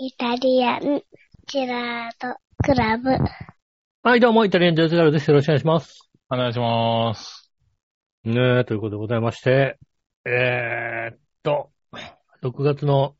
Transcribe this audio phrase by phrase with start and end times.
[0.00, 1.02] イタリアン
[1.48, 3.10] ジェラートクラブ。
[4.04, 5.28] はい、どうも、イタリアンジェラートクラブです。
[5.28, 6.08] よろしくお願いします。
[6.30, 7.50] お願いします。
[8.22, 9.76] ねえ、ということでございまして、
[10.24, 11.72] えー、っと、
[12.44, 13.16] 6月の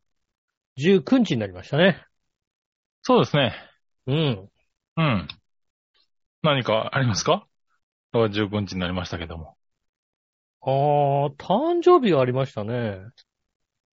[0.78, 2.00] 19日になりましたね。
[3.02, 3.56] そうですね。
[4.06, 4.48] うん。
[4.98, 5.28] うん。
[6.44, 7.48] 何かありますか
[8.14, 9.56] ?19 日になりましたけども。
[10.62, 13.00] あー、誕生日がありましたね。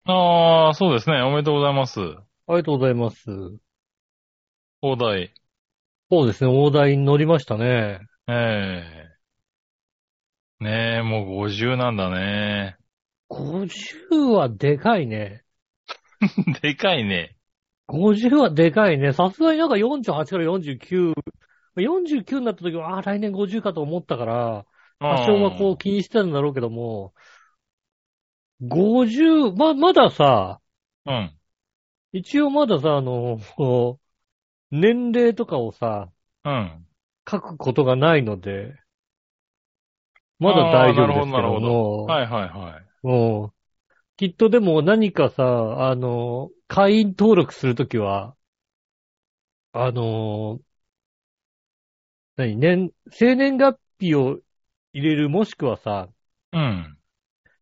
[0.05, 1.23] ああ、そうですね。
[1.23, 2.01] おめでとうございます。
[2.53, 3.25] ありがとうございます。
[4.83, 5.33] 大台。
[6.11, 8.01] そうですね、大台に乗りましたね。
[8.29, 8.33] え
[10.61, 12.77] えねえ、もう50なんだね。
[13.29, 15.45] 50はでかいね。
[16.61, 17.37] でかいね。
[17.87, 19.15] 50はでかいね。
[19.15, 21.15] さすがになんか48から49。
[21.77, 24.67] 49になった時は、あー来年50かと思ったから、
[25.01, 27.15] 多少はこう気にしてたんだろうけども、
[28.61, 30.61] 50、ま、まださ、
[31.07, 31.37] うん。
[32.13, 32.21] うん。
[32.21, 34.01] 一応まださ、あの、こ
[34.73, 36.13] う年齢とかをさ、
[36.45, 36.87] うん。
[37.31, 38.77] 書くことがないので、
[40.39, 43.07] まだ大丈夫ですけどあーなるほどなるほも、はいはいはい。
[43.07, 43.55] もう、
[44.17, 48.37] きっとでも何かさ、あの、会員登録するときは、
[49.73, 50.61] あの、
[52.37, 54.41] 何、年、生年月日を
[54.93, 56.11] 入れるもしくはさ、
[56.53, 56.99] うん。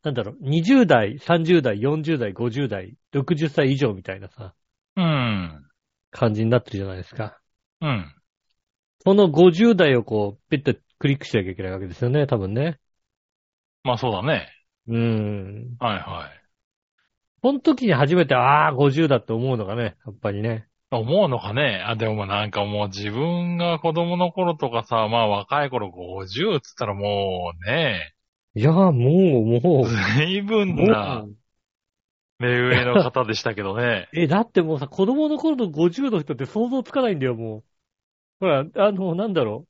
[0.02, 4.54] なんだろう、20代、30代、40代、50代、60歳以上みたいなさ、
[4.96, 5.66] うん。
[6.10, 7.40] 感じになってるじゃないですか。
[7.80, 8.14] うん。
[9.04, 12.78] その50代をこう、ペッとクリックしなきゃいけないわけですよね、多分ね。
[13.82, 14.48] まあそうだね。
[14.86, 15.76] うーん。
[15.78, 16.40] はいはい。
[17.42, 20.66] その時に初めて、ああ、50だって思うのがね、やっぱりね。
[20.92, 28.12] 思うのかねあ、でもなんかもう自分が子供の頃とかさ、まあ若い頃50っつったらもうね、
[28.54, 31.24] いやー、もう、もう、随分な
[32.40, 34.08] 目上の方でしたけどね。
[34.16, 37.64] え、だってもうさ、子供の頃の50の人って想像つかないんだよ、もう。
[38.40, 39.68] ほら、あの、なんだろう。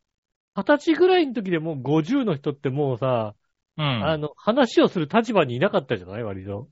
[0.55, 3.35] 二十歳ぐらいの時でもう50の人ってもうさ、
[3.77, 3.85] うん。
[3.85, 6.23] あの、話をする立場にいなかったじゃない？
[6.23, 6.69] 割と。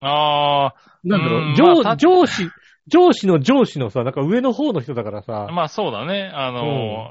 [0.00, 0.74] あ
[1.04, 2.48] なんだろう、うん上、まあ上司、
[2.88, 6.30] 上司の上司のさ、なんか上の方の人だからさあ、、まあそうだね。
[6.34, 7.10] あの、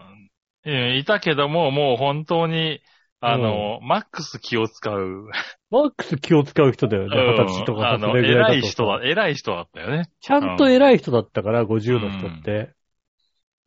[0.66, 2.82] うんいたけども、もう本当に、
[3.24, 5.30] あの、マックス気を使う。
[5.70, 10.10] マックス気を使う人だよね、うん二十歳とかさあの、偉い人だ、偉い人だったよね。
[10.20, 12.74] ちゃんと偉い人だったから、50の人って。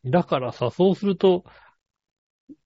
[0.04, 1.44] だからさ、そうすると、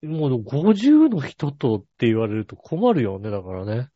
[0.03, 3.88] もう50の人とって言われると困るよね、だからね。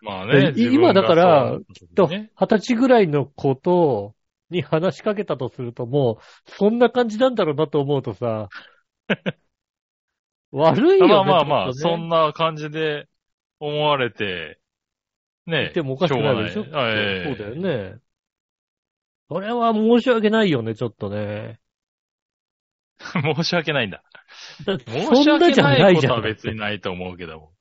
[0.00, 0.52] まあね。
[0.52, 4.14] で今だからきっと、そうね二十歳ぐらいの子と、
[4.50, 8.48] に話しかけたとすると、もう、そんな感じなんだろうなと思うとさ、
[10.52, 11.12] 悪いよね。
[11.12, 13.06] まあまあまあ、ねそんな感じで
[13.60, 14.58] 思われて、
[15.46, 15.72] ね。
[15.74, 16.64] でもおかしくないでしょ？
[16.64, 17.98] しょうがないそうだよね。
[19.30, 21.60] それは申し訳ないよね、ちょっとね。
[22.98, 24.02] 申し訳ないんだ。
[24.64, 25.92] だ申し訳ないじゃん。
[25.92, 27.52] いことは別にないと思うけども。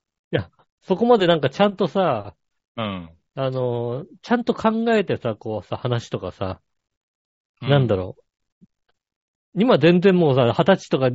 [0.87, 2.33] そこまでなんかちゃんとさ、
[2.77, 3.09] うん。
[3.35, 6.61] あの、ちゃんと考えてさ、こうさ、話とかさ、
[7.61, 9.61] うなんだろう。
[9.61, 11.09] 今全然もうさ、二十歳とか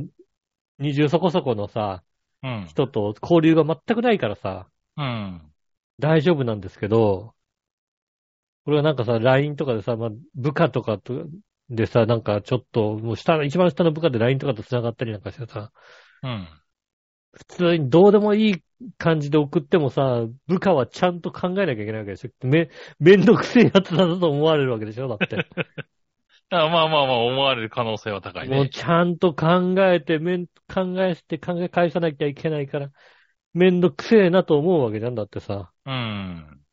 [0.79, 2.03] 二十そこそこのさ、
[2.43, 2.65] うん。
[2.67, 4.67] 人と交流が全くないからさ、
[4.97, 5.41] うん。
[5.99, 7.33] 大丈夫なんですけど、
[8.65, 11.25] これはなんかさ、LINE とかでさ、まあ、部下とかと
[11.69, 15.71] でさ、なんかちょっと、もう下の、一番下の部下で LINE とかと繋がったりなんかしてさ、
[16.23, 16.47] うん。
[17.33, 18.63] 普通にどうでもいい
[18.97, 22.29] 感じで送ってもさ、部下はちゃんと考えなきゃいけないわけでしょ。
[22.47, 22.69] め、
[22.99, 25.47] めんどくせえやつだと思われるわけでしょだって。
[26.55, 28.55] あまあまあまあ、思われる可能性は高いね。
[28.55, 32.91] もうちゃんと考えて、めん、考えして考え返さなきゃいけないから、
[33.53, 35.71] めんどくせえなと思うわけじゃんだってさ。
[35.85, 36.63] うん。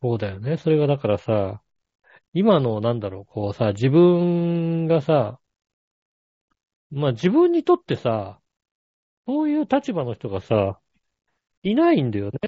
[0.00, 0.56] そうだよね。
[0.56, 1.62] それがだからさ、
[2.32, 5.40] 今のなんだろう、こうさ、自分がさ、
[6.90, 8.40] まあ自分にとってさ、
[9.26, 10.80] そういう立場の人がさ、
[11.62, 12.38] いないんだよね。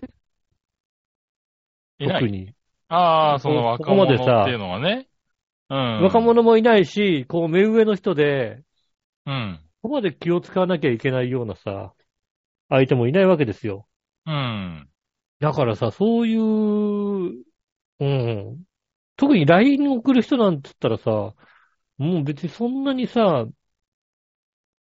[1.99, 2.23] いない。
[2.23, 2.55] 特に。
[2.89, 5.09] ああ、そのこ若者っていうのはね。
[5.73, 6.03] うん。
[6.03, 6.21] 若。
[6.21, 8.63] 者もいないし、こう目上の人で、
[9.25, 9.61] うん。
[9.81, 11.95] ここまで気を使わなきゃいけないようなさ、
[12.69, 13.87] 相手もいないわけですよ。
[14.27, 14.89] うん。
[15.41, 17.43] だからさ、そういう、
[18.01, 18.63] うん。
[19.17, 21.35] 特に LINE 送る人なんて言ったらさ、
[21.97, 23.47] もう別にそんなにさ、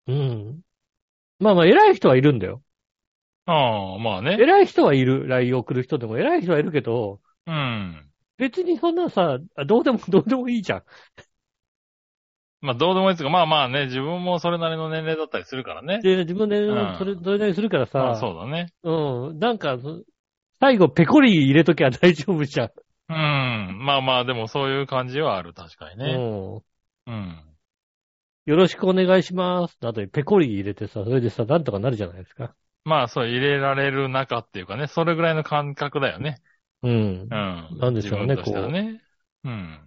[0.06, 0.60] うん。
[1.38, 2.62] まあまあ、偉い人はいるんだよ。
[3.46, 4.36] ああ、まあね。
[4.40, 5.28] 偉い人はいる。
[5.28, 8.09] LINE 送る人でも偉い人はいるけど、うん。
[8.40, 10.82] 別にそんなさ、あどうでも、 どうでもいいじゃん。
[12.62, 16.00] まあ、どうでもいいですが、まあまあね、自分もそれなりの年齢だったりするからね。
[16.00, 18.72] で、自分でうんそれ、それなりにするからまあ、さ、そうだね。
[18.82, 19.38] うん。
[19.38, 20.02] なんか、そ
[20.58, 22.70] 最後、ペコリ入れときゃ大丈夫じゃん。
[23.08, 23.84] うん。
[23.84, 26.14] まあまあ、でもそういう感じはある、確かにね。
[27.06, 27.14] うん。
[27.14, 27.50] うん。
[28.46, 29.76] よろしくお願いします。
[29.82, 32.54] あとにペコリ入れてさ、それでさ、なんとかなるじゃないですか。
[32.84, 36.40] まあ、そう、入れられる中っていうかね、それぐらいの感覚だよね。
[36.82, 36.94] うんう。
[36.94, 37.28] ん。
[37.78, 39.02] なんでしょうね自分としてはね。
[39.44, 39.80] うん。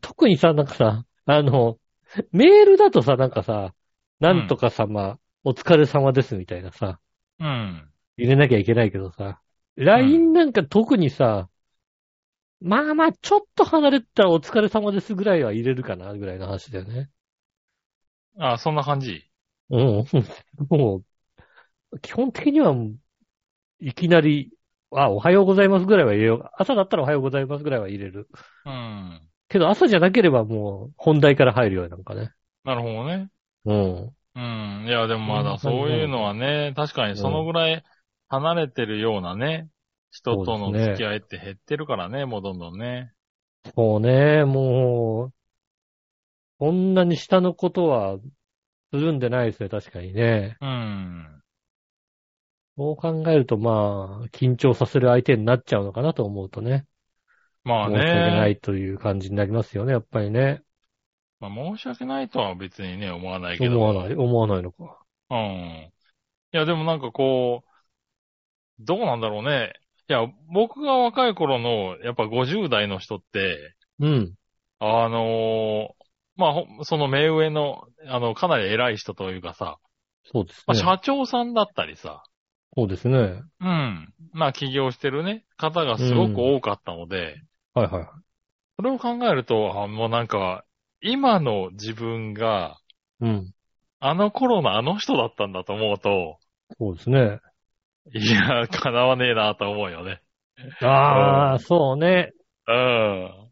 [0.00, 1.78] 特にさ、なんかさ、あの、
[2.32, 3.74] メールだとさ、なんかさ、
[4.20, 7.00] なんとか様、お疲れ様ですみたいなさ、
[7.40, 7.90] うん。
[8.16, 9.40] 入れなきゃいけないけどさ、
[9.76, 11.48] LINE なんか特にさ、
[12.60, 17.10] まあまあ、ちょっと離れたらお疲れ様ですぐらいは入れるかな、ぐらいの話だよね。
[18.38, 19.24] あそんな感じ？
[19.70, 20.04] うん。
[20.70, 21.02] も
[21.92, 22.74] う、基本的には、
[23.80, 24.50] いきなり、
[24.94, 26.50] あ、おはようございますぐらいは入れよう。
[26.56, 28.28] 朝だったらおはようございますぐらいは入れる。
[28.64, 29.30] うん。
[29.48, 32.32] けど朝じゃなければもう本題から入るようなんかね。
[32.64, 33.30] なるほどね。
[33.64, 34.16] うん。
[34.34, 34.86] うん。
[34.86, 37.84] いや、でもまだそそういうのはね、確かにそのぐらい
[38.28, 39.68] 離れてるようなね、
[40.10, 43.12] 人との付き合いって減ってるからね、もうどんどんね。
[43.74, 45.32] そうね、もう、
[46.58, 48.18] こんなに下のことは
[48.92, 50.58] するんでないですね、確かにね。
[50.60, 51.33] うん。
[52.76, 56.86] そう考えるとまあ、緊張させる相手になっちゃうのかなと思うとね。
[57.64, 58.48] まあ申し訳なね。
[58.48, 60.62] いという感じになりますよね、やっぱりね。
[61.38, 63.76] まあ申し訳ないとは別にね、思わないけど。
[63.76, 65.04] 思わない、思わないのか。
[65.30, 65.38] うん。
[65.38, 67.70] いや、でもなんかこう、
[68.78, 69.72] どうなんだろうね。
[70.08, 74.36] いや、僕が若い頃の、やっぱ50代の人って、うん。
[74.78, 76.04] あのー
[76.36, 79.78] まあほ、その目上の、あの、かなり偉い人というかさ、
[80.24, 80.80] そうですまあ、ね。
[80.80, 82.24] 社長さんだったりさ、
[82.76, 83.42] そうですね。
[83.60, 84.14] うん。
[84.32, 87.42] まあ、起業してるね、方がすごく多かったので、
[87.74, 88.24] はいはい。
[88.76, 90.64] それを考えると、あもうなんか、
[91.00, 92.78] 今の自分が、
[93.20, 93.54] うん。
[93.98, 96.38] あの頃のあの人だったんだと思うと、
[96.78, 97.40] そうですね。
[98.14, 100.22] いや、叶わねえなと思うよね。
[100.80, 102.32] ああ、そうね。
[102.66, 103.50] うん。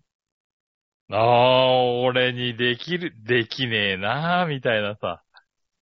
[1.10, 5.22] ああ、俺にできる、できねえなみたいなさ、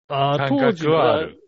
[0.07, 1.39] ああ、感覚はある。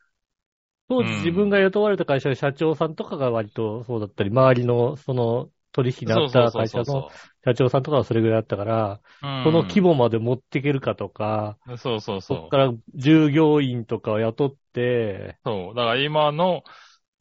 [0.89, 7.09] 当時うん自分が雇われた会社の社長さんとかが割とそうだったり、周りのその取引にあった会社の
[7.43, 12.37] 社長さんとかはそれぐらいだったから、うんこの規模まで持っていけるかとか、そうそうそう。
[12.37, 15.75] そこから従業員とかを雇って、そう。
[15.75, 16.63] だから今の、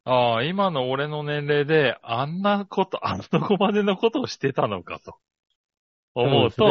[0.04, 5.18] ああ、今の俺の年齢で、あんなこと、あそこまでのことをしてたのかと。
[6.14, 6.64] 思うと、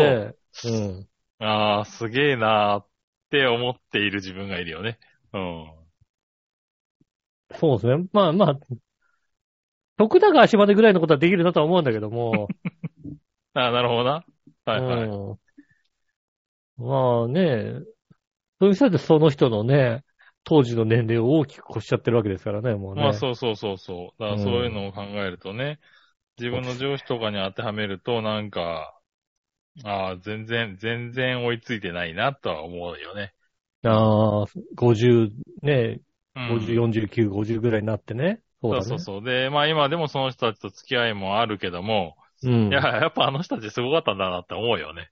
[0.52, 1.08] そうですね
[1.40, 2.88] ああ、すげえなーっ
[3.30, 5.00] て思っている自分がいるよね。
[5.34, 5.85] うん。
[7.56, 7.60] うん。
[7.60, 8.08] そうですね。
[8.14, 8.60] まあまあ、
[9.98, 12.54] 徳永足までぐらいのことはできるなとは思うんだけども、
[13.54, 14.26] ああ、なるほどな。
[14.66, 15.12] はいはい。
[15.12, 15.40] うん
[16.78, 17.80] まあね、
[18.60, 20.04] そういう人でその人のね、
[20.44, 23.02] 当時の年齢を大きく越しちゃってるわけですからね、もうね。
[23.02, 24.22] まあそうそうそうそう。
[24.22, 25.80] だからそういうのを考えるとね、
[26.40, 29.00] 自分の上司とかに当てはめると、なんか、
[29.86, 33.36] ああ、全然、全然追いついてないなとは思うよね。
[33.84, 35.32] ああ、50、
[35.62, 36.02] ね、
[36.36, 38.42] うん50、49、50ぐらいになってね。
[38.62, 38.86] そうだね。
[38.86, 39.24] そうそうそう。
[39.24, 45.10] で、まあ今でもその人たちと付き合いもあるけども、うんいや、やっぱあの人たちすごかったんだなって思うよね。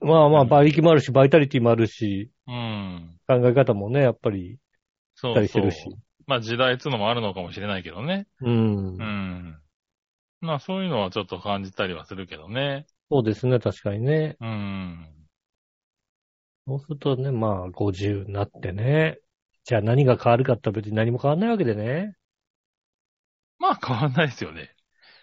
[0.00, 3.18] まあまあ、馬力もあるし、バイタリティもあるし、うん。
[3.26, 4.58] 考え方もね、やっぱり、
[5.14, 5.70] しそうそうたりしてる。
[5.70, 5.96] し。
[6.26, 8.26] まあ時代っつうのもあるのかもしれないけどね。
[8.40, 8.96] うん。
[8.96, 9.58] うん。
[10.40, 12.86] まあそういうのはちょっと感じたりはするけどね。
[13.10, 14.36] そうですね、確かにね。
[14.40, 15.06] うん。
[16.66, 19.18] そうするとね、まあ、50になってね。
[19.68, 22.14] じゃあ何が変わるかって別に何も変わんないわけでね。
[23.58, 24.70] まあ変わんないですよね。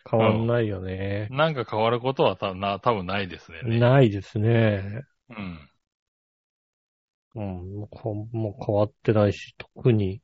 [0.07, 1.27] 変わんないよね。
[1.31, 3.79] なんか変わることはたな多分ないですね。
[3.79, 5.01] ないですね。
[5.31, 5.69] うん。
[7.33, 10.21] うん、もうこもう変わってないし、特に、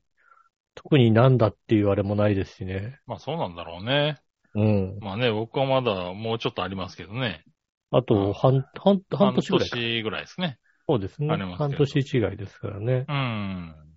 [0.76, 3.00] 特になんだっていうあれもないですしね。
[3.08, 4.18] まあそうなんだろうね。
[4.54, 4.98] うん。
[5.00, 7.42] まあね、僕はまだもうちょっとありますけどね。
[7.90, 9.76] あと、半、半、半年ぐらいか。
[9.76, 10.60] 半年ぐらいですね。
[10.88, 11.58] そうですねあります。
[11.58, 13.04] 半年違いですからね。
[13.08, 13.91] うん。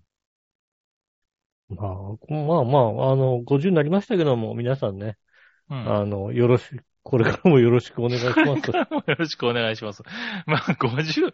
[1.69, 5.17] まあ、まあまあ、あの、50になりましたけども、皆さんね、
[5.69, 5.95] うん。
[5.95, 8.41] あの、よろしく、これからもよろしくお願いします。
[8.74, 10.03] よろしくお願いします。
[10.48, 11.31] まあ、50、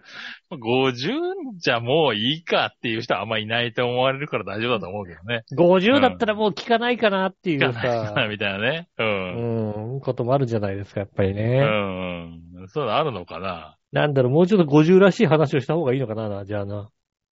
[0.51, 1.13] 50
[1.57, 5.43] じゃもういいかっていう人はあんまいないと思われるから大丈夫だと思うけどね。
[5.53, 8.87] 50だったらもう聞かないかなっていいうかさ、ないみたいなね。
[8.97, 9.93] うん。
[9.93, 11.59] うん、こともあるじゃないですか、やっぱりうね。
[11.59, 12.41] ん。
[12.59, 12.67] うん。
[12.67, 16.89] そういうのあるのかななんだろう、もうちょっと50らしい話をした方がいいのかな、じゃあな。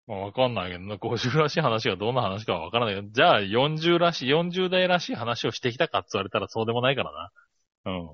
[0.09, 7.29] まあわかんないけどな、50らしい話がどんな話かはわからないけど、じゃあ40らしい、40代らしい話をしてきたかって言われたらそうでもないからな。
[7.85, 8.09] うん。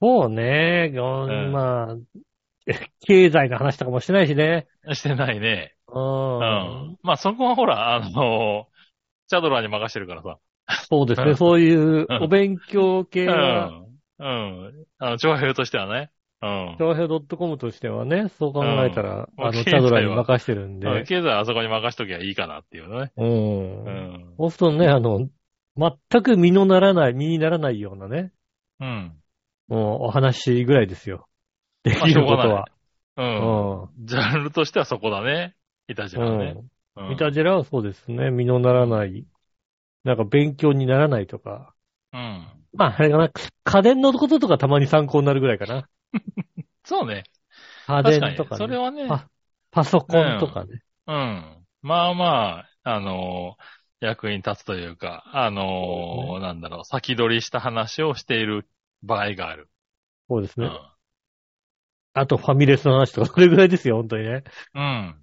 [0.00, 1.96] そうね、うんまあ、
[3.00, 4.68] 経済の話とかもしてないしね。
[4.92, 5.74] してないね。
[5.88, 5.98] う。
[5.98, 6.96] うんん。
[7.02, 8.68] まあそこはほら、あの、
[9.26, 10.38] チャドラーに任してるからさ。
[10.88, 13.86] そうですね、うんそういううんお勉強系うは、ん。
[14.18, 14.86] うん。
[14.98, 16.10] あの、長編としてはね。
[16.46, 16.76] うん。
[16.78, 21.04] 長平 .com としてはね、そう考えたら、うんあの、チャドラに任してるんうんで。
[21.04, 23.12] 経済はあそこに任しときゃいいかなっていうね。
[23.16, 23.84] うん。
[23.84, 24.34] うん。
[24.38, 25.28] そうするとね、あの、
[25.76, 28.32] 全く身のならない、身にならないようなね、
[28.80, 29.12] うん。
[29.68, 31.26] もうお話ぐらいですよ。
[31.82, 32.66] でまあきることは。
[33.16, 33.82] うん。
[33.84, 35.54] うジャンルとしてはそこだね。
[35.88, 36.20] いたじん。
[36.20, 36.54] らね。
[36.96, 37.04] うん。
[37.04, 38.30] うんミタジェラはそうですね。
[38.30, 39.26] 身のならない。
[40.02, 41.74] なんか勉強にならないとか。
[42.14, 42.46] うん。
[42.72, 43.30] まあ、あれかな。
[43.64, 45.88] 家電のこととかたまに参考になるぐらいかな。
[46.84, 47.24] そうね。
[47.86, 48.44] 家電と。
[48.46, 48.58] か、ね。
[48.58, 49.14] それはね。
[49.14, 49.28] あ
[49.70, 50.82] パソコンとかね。
[51.06, 51.66] うん。
[51.82, 53.64] まあまあ、あのー
[54.00, 58.68] 役に立つというか、あのーそうなんだろう、先取りした話をしている
[59.02, 59.70] 場合がある。
[60.28, 60.66] そうですね。
[60.66, 60.90] うん。
[62.14, 64.42] あとファミレスの話とか、それぐらいですよ、本当にね。
[64.74, 65.22] うん。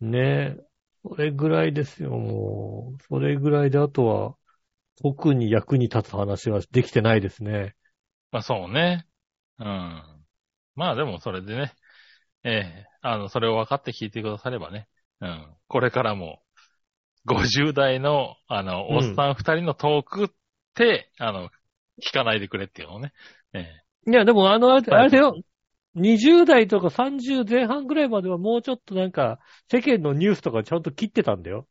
[0.00, 0.56] ねえ。
[1.02, 3.02] それぐらいですよ、もう。
[3.04, 4.36] それぐらいで、あとは、
[5.02, 7.76] 特に役に立つ話はできてないですね。
[8.32, 9.06] まあそうね。
[9.60, 10.24] うん。
[10.74, 11.72] まあでもそれでね、
[12.44, 14.88] ええあの、それを分かって聞いてくださればね。
[15.20, 15.56] うん。
[15.68, 16.42] これからも、
[17.26, 20.28] 50代の、あの、うんおっさん二人のトークっ
[20.74, 21.50] て、あの、
[22.02, 23.12] 聞かないでくれっていうのをね。
[23.52, 23.60] え
[24.06, 25.36] えいや、でも、あの、あれはいあれだよ。
[25.94, 29.38] 20代とか30前半ぐらいまではもうちょっとなんか、
[29.70, 31.66] 世間のニュースとかちゃんと切ってたんだよ。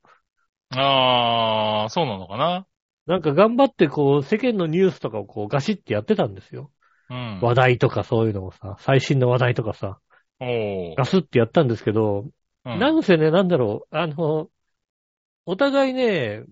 [0.71, 2.67] ああ、そうなのかな？
[3.07, 6.71] なんか頑張ってこう、世間のニュースとかをこう、ガシってやってたんですよ。
[7.09, 7.39] うん。
[7.41, 9.99] 話題とかそういうのをさ、最新の話題とかさ、
[10.97, 12.29] ガスってやったんですけど、うん
[12.79, 14.49] なんせね、なんだろう、あの、
[15.45, 16.43] お互いね、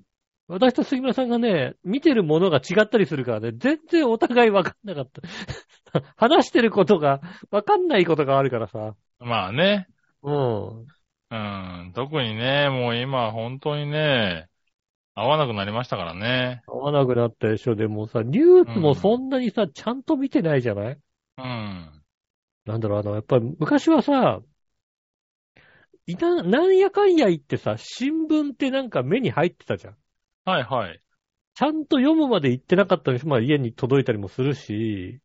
[0.47, 5.21] 私と杉村さんがね、見てるものが違ったりするからね、全然お互い分かんなかった。
[6.15, 7.19] 話してることが
[7.51, 8.95] 分かんないことがあるからさ。
[9.19, 9.87] まあね。
[10.23, 10.85] うん。
[11.29, 11.91] うん。
[11.93, 14.47] 特にね、もう今本当にね、
[15.19, 16.62] 合わなくなりましたからね。
[16.67, 17.75] 合わなくなったでしょ。
[17.75, 20.97] でもさ、ニュースもそんなにさ、ちゃんと見てないじゃない？
[21.39, 22.03] うん。
[22.65, 24.41] なんだろう、あの、やっぱり昔はさ、
[26.05, 29.97] いな、なんやかんや言ってさ、新聞ってなんか目に入ってたじゃん。
[30.45, 31.01] はいはい。
[31.55, 35.19] ちゃんと読むまで行ってなかったのに、まあ家に届いたりもするし、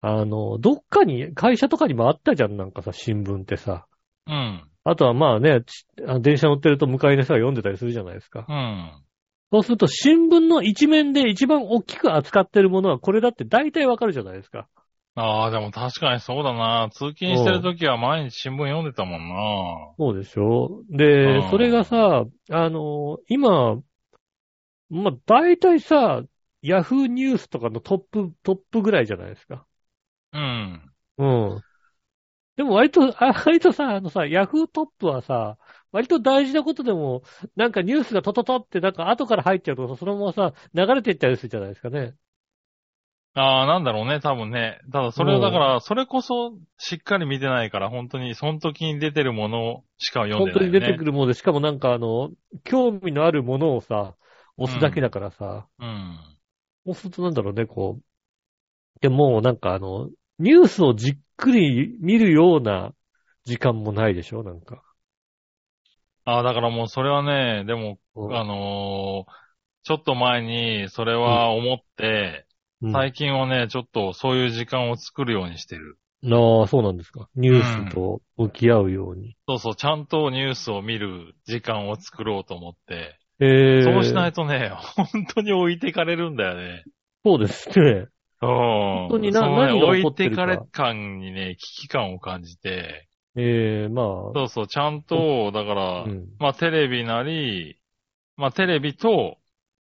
[0.00, 3.86] あの、どっかに、会社とかにもあったじゃん、なんかさ、新聞ってさ。
[4.26, 4.70] うん。
[4.84, 5.60] あとはまあね、
[6.20, 8.46] 電車乗ってると向かいの人が読んでたりするじゃないですか。
[8.48, 9.04] うん。
[9.50, 14.68] そうすると新聞の一面で一番大きく扱ってるものはこれだって大体わかるじゃないですか。
[15.14, 16.90] ああ、でも確かにそうだな。
[16.92, 19.94] 通勤してるときは毎日新聞読んでたもんな。
[19.96, 23.80] そうでしょで、うんそれがさ、あの、今、
[24.88, 26.22] まあ大体さ、
[26.62, 29.66] ヤフーニュースとかのトップ、トップぐらいじゃないですか。
[30.32, 30.94] うん。
[31.16, 31.64] うん。
[32.56, 35.58] でも割と、あ割とさ、あのさ、ヤフートップはさ、
[35.92, 37.22] 割と大事なことでも、
[37.56, 42.14] なんかニュースがトトトってなんか後から入っちゃうとさ、そのままさ、流れていったりするじゃないですかね。
[43.36, 44.78] ああ、なんだろうね、多分ね。
[44.92, 50.80] ただそれをだから、それこそしっかり見てないから、本当にその時に出てるものしか読ん本当にでないよね。
[50.80, 52.30] 出てくるもので、しかもなんかあの、
[52.62, 54.16] 興味のあるものをさ、
[54.56, 56.18] 押すだけだからさ、うん。
[56.86, 58.04] そうするとなんだろうね、こう。
[59.00, 62.94] でも、なんかあの、ニュースをじっくり見るような
[63.44, 64.42] 時間もないでしょ？
[64.42, 64.82] なんか。
[66.24, 69.32] ああ、だからもうそれはね、でも、うんあのー
[69.86, 72.46] ちょっと前にそれは思って、
[72.80, 75.98] うん最近はね、ちょっとそういう時間を作るようにしてる。
[76.24, 77.28] ああ、そうなんですか。
[77.34, 79.36] ニュースと向き合うように。
[79.46, 86.84] そうそう、ちゃんとニュースを見る時間を作ろうと思って、ええそうしないとね、本当に置いてかれるんだよね。
[87.24, 88.06] そうですね。
[88.46, 90.42] 本当にな何が起こってるか。
[90.44, 94.04] 置いてかれ感にね、危機感を感じて、ええまあ。
[94.34, 96.28] そうそう、ちゃんと、だから、うん。
[96.38, 97.80] まあテレビなり、
[98.36, 99.38] まあテレビと、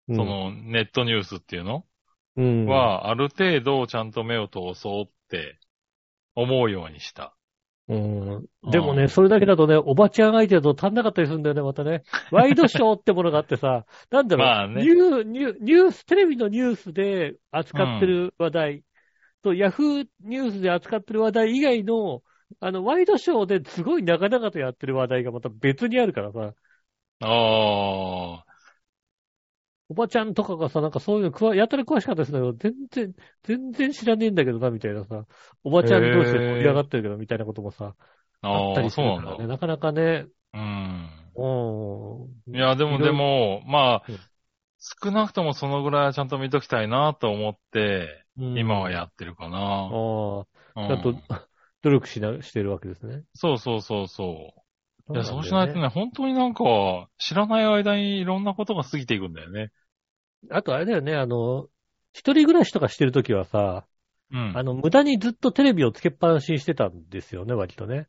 [0.07, 0.15] うん。
[0.15, 1.85] そ、のネットニュースっていうの、
[2.37, 5.59] うん、は、ある程度ちゃんと目を通そうって
[6.35, 7.35] 思うようにした。
[7.89, 8.45] うん。
[8.71, 12.03] でもね、うんそれだけだとね、おばちゃん相手だと足んなかったりするんだよね、またね。
[12.31, 14.83] ワイドショーってものがあってさ、 なんだろう、まあね。
[14.83, 18.83] ニューニュー、ニュース、テレビのニュースで扱ってる話題、
[19.41, 22.21] と、ヤフーニュースで扱ってる話題以外の、
[22.59, 26.53] あの、ワイドショーですごい長々とやってる話題がまた別にあるからさ、
[27.21, 28.48] ああ、
[29.89, 35.25] おばちゃんとかがさ、なんかそういうのくわ、やたら詳しかったですけど、全然、全然知らねえんだけどな、みたいなさ、
[35.63, 37.95] おばちゃん同士で盛り上がってるけど、みたいなこともさ、
[38.51, 39.21] あったりすそうなんだ。
[39.21, 41.09] るからね、なかなかね、うん。
[41.35, 42.29] うん。
[42.51, 44.29] いや、でもでも、まあうん、
[44.79, 49.59] 少なくともそのぐらいはちゃんと見ときたいなと思って、うん、今はやってるかな。
[49.89, 51.13] ああ、うんちゃんと
[51.83, 53.23] 努力しな、してるわけですね。
[53.33, 54.61] そうそうそうそう。
[55.11, 56.63] いや、そうしないとね、本当になんか、
[57.17, 59.71] 知らない間にいろんなことが過ぎていくんだよね。
[60.49, 61.67] あとあれだよね、あの、
[62.13, 63.85] 一人暮らしとかしてるときはさ、
[64.31, 64.53] うん。
[64.55, 68.07] あの、無駄にずっとテレビをつけっぱなしにしてたんですよね、割とね。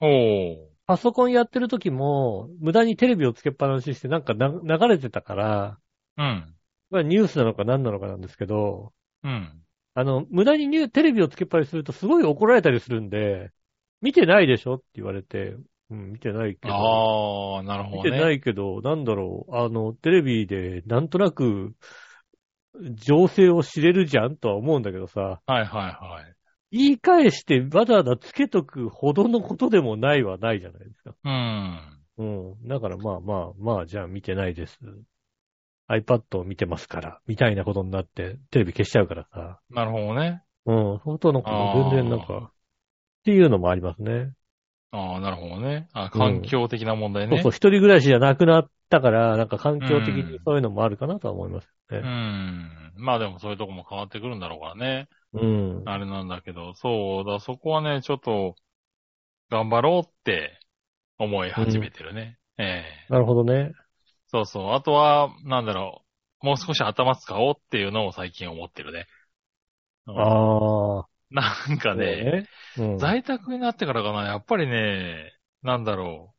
[0.00, 0.56] おー。
[0.86, 5.78] パソコンやってる時も、無駄にテレビをつけっぱなしにしてなんかな流れてたから、
[6.18, 6.54] うん。
[6.90, 9.62] まあニュースなのか何なのかなんですけど、うん。
[9.94, 13.50] あの、無駄にニューテレビをつけっぱなしするとすごい怒られたりするんで、
[14.02, 15.56] 見てないでしょって言われて、
[15.90, 16.74] うん、見てないけど。
[16.74, 18.10] ああ、なるほどね。
[18.10, 21.74] 見てないけど、なんだろう、あの、テレビでなんとなく、
[22.94, 24.36] 情勢を知れるじゃん？
[24.36, 26.34] とは思うんだけどさ、はいはいはい。
[26.76, 31.14] 言い返してわざわざつけとくほどのことでもないはないじゃないですか。
[31.24, 31.78] うん。
[32.18, 32.24] う
[32.56, 32.66] ん。
[32.66, 34.80] だからまあまあまあ、じゃあ見てないです。
[35.88, 39.60] iPad を見てますから、みたいなことになって、テレビ消しちゃうからさ。
[39.70, 40.42] なるほどね。
[40.66, 40.98] うん。
[40.98, 42.50] 本当のこと全然なんか、っ
[43.24, 44.32] ていうのもありますね。
[44.94, 45.88] ああ、なるほどね。
[45.92, 47.36] あ環境的な問題ね。
[47.38, 51.98] そうそう、一人暮らしじゃなくなったから、なんか環境的にそういうのもあるかなとは思いますね。
[51.98, 52.92] ん。
[52.96, 55.08] まあでもそういうとこも変わってくるんだろうからね。
[55.32, 55.82] うん。
[55.84, 58.54] あれなんだけど、そうだ、そこはね、ちょっと、
[59.50, 60.60] 頑張ろうって
[61.18, 62.38] 思い始めてるね。
[62.56, 63.72] ええなるほどね。
[64.28, 64.72] そうそう。
[64.74, 66.02] あとは、なんだろ
[66.42, 66.46] う。
[66.46, 69.06] もう少し頭使おうっていうのを最近思ってるね。
[70.06, 71.13] うんああ。
[71.68, 72.46] なんかね、ね。
[72.78, 72.98] うん。
[72.98, 76.34] 在宅になってからかな、やっぱりね、なんだろう。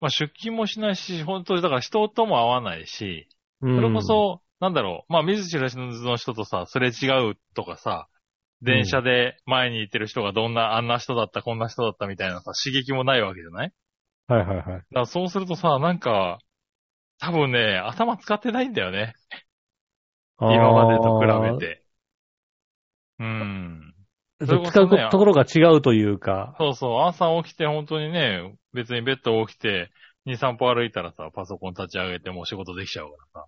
[0.00, 3.28] まあ出勤もしないし、本当にだから人とも会わないし、
[3.60, 8.08] そそれこ、そ、なんだろう、まあ見ず知らずの人とさ、すれ違うとかさ、
[8.62, 13.72] 電車で前に行ってる人がどんな、あんな人だった、こんな人だったみたいなさ、刺激もないわけじゃない？
[14.26, 14.64] はいはいはい。
[14.66, 16.38] だからそうするとさ、なんか、
[17.20, 19.14] 多分ね、頭使ってないんだよね。
[20.40, 21.26] 今までと比
[21.60, 21.82] べて。
[23.18, 23.94] うん。
[24.44, 26.54] それこそね使うところが違うというか。
[26.58, 29.90] そうそう、朝起きて本当にね、別にベッド起きて、
[30.26, 33.46] 2、3歩歩いたらさ、パソコン立ち上げてもう仕事できちゃうからさ。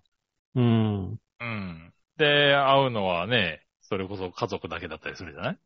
[0.55, 1.19] うん。
[1.39, 1.93] うん。
[2.17, 5.57] で、会うのはね、それこそ家族だけだったりするじゃない？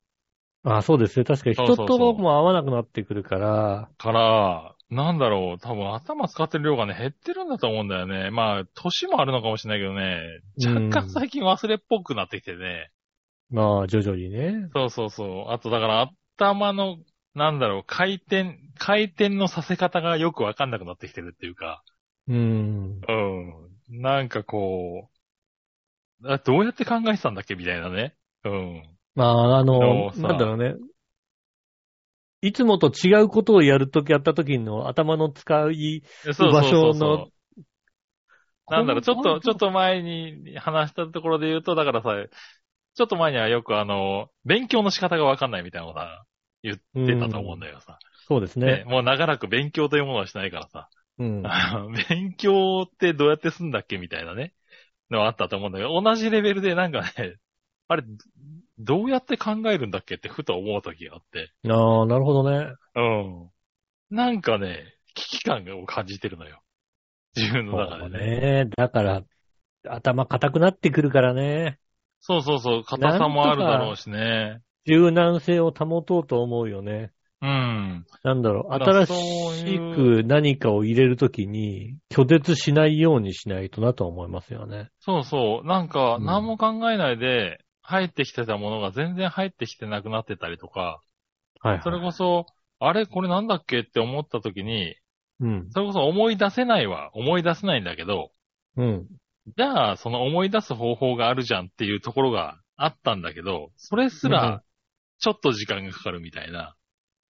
[0.68, 1.26] あそうですね。
[1.26, 8.32] 確かに人とも合わなくなってくるから、から、なんだろう、多分頭使ってる量がね、減ってるんだと思うんだよね。
[8.32, 10.20] まあ、年もあるのかもしれないけどね、
[10.92, 12.90] 若干最近忘れっぽくなってきてね。
[13.56, 14.70] まあ徐々にね。
[14.74, 15.52] そうそうそう。
[15.52, 16.98] あとだから頭の、
[17.34, 21.84] なんだろう、回転、回転のさせ方がよくわかんなくなってきてるっていうか、
[22.28, 23.02] うん。
[23.08, 24.02] うん。
[24.02, 25.10] なんかこ
[26.22, 28.16] う、あどうやって考えてたんだっけみたいなね。
[28.44, 28.98] うん。
[29.16, 30.76] まあ、あの、なんだろうね。
[32.42, 36.04] いつもと違うことをやるとき、やったときの頭の使い、
[36.38, 37.30] 場所の
[38.68, 42.10] なんだろう、ちょっと、ちょっと、と前に話したところで言うと、だからさ、
[42.96, 46.26] ちょっと前にはよくあの、勉強の仕方がわかんないみたいなことは
[46.64, 48.00] 言ってたと思うんだよさ。
[48.28, 48.86] そうですねね。
[48.86, 50.90] もう長らく勉強というものはしないからさ。
[51.20, 51.44] うん。
[52.10, 54.54] 勉強ってどうやってすんだっけみたいなね。
[55.12, 57.36] のはあったと思うんだけど、同じレベルでなんかね、
[57.88, 58.04] あれ、
[58.80, 61.52] どうやって考えるんだっけってふと思う時があって。
[61.70, 62.74] ああ、なるほどね。
[62.96, 63.50] うん。
[64.10, 66.62] なんかね、危機感を感じてるのよ。
[67.36, 68.66] 自分の中でね。
[68.66, 68.70] ね。
[68.76, 69.24] だから、
[69.88, 71.80] 頭固くなってくるからね。
[72.28, 74.62] そうそうそう、硬さもあるだろうしね。
[74.88, 77.12] 柔軟性を保とうと思うよね。
[77.40, 78.04] うん。
[78.24, 84.90] なんだろう、新しく何かを入れるときに拒絶しないようにしないとなと思いますよね。
[85.02, 85.68] そうそう。
[85.68, 91.00] なんか、うん何も考えないで、入ってきてたものが全然入ってきてなくなってたりとか、
[91.62, 91.82] はい、はい。
[91.84, 92.48] それこそ、
[92.80, 93.06] あれ？
[93.06, 93.82] これなんだっけ？
[93.82, 94.96] って思った時に、
[95.40, 95.70] うん。
[95.70, 98.32] それこそ思い出せないは思い出せないんだけど、
[98.78, 99.08] うん。
[99.48, 104.64] じゃあ、その思い出す方法があるじゃんっていうところがあったんだけど、それすうんら、
[105.20, 106.76] ちょっと時間がかかるみたいな。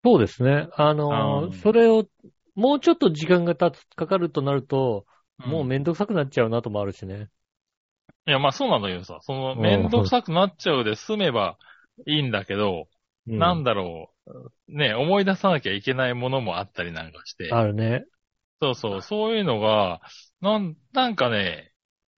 [0.05, 0.69] そうですね。
[0.77, 2.07] あのーうんそれを、
[2.55, 5.07] もうちょっと時間が経つ、かかるとなると、
[5.39, 7.31] もうめめんどくさくなっちゃうなともあるしね。
[8.27, 11.59] いや、まあそうなんだけどさ、その、うんめんどくさくなっちゃうで済めば
[12.07, 12.89] いいんだけど、
[13.27, 18.05] うん、なんだろう、ね、思い出さなきゃいけないものもあったりなんかして、あるね。
[18.61, 20.01] そうそう、そういうのが、
[20.41, 21.74] なん、なんかね、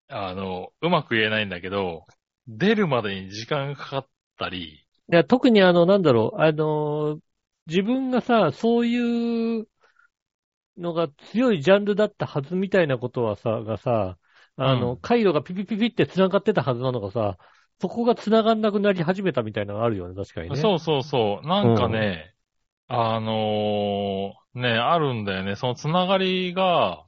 [0.09, 2.07] あの、うまく言えないんだけど、
[2.47, 7.23] 出るまでに時間がかかったり、いや、特にあの、なんだろう、あのー
[7.69, 9.67] 自分がさ、そういう
[10.77, 14.19] のが強いジャンルだったはずみたいなことはさ、がさ、
[14.57, 17.39] あの、うん回路がピピピピって繋がってたはずなのがさ、
[17.81, 20.61] そこが繋がんなくなり始めたみたいなのがあるよね、確かにね。
[20.63, 22.35] そうそうそう、なんかね、
[22.89, 25.57] あのーね、あるんだよね。
[25.57, 27.07] そのつながりが、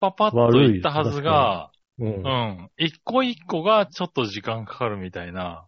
[0.00, 2.04] パパッといったはずが、う。
[2.04, 2.22] うん。
[2.22, 2.70] うん。
[2.76, 5.66] 一個一個がちょっと時間かかるみたいな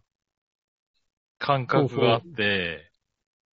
[1.37, 2.91] 感覚があって、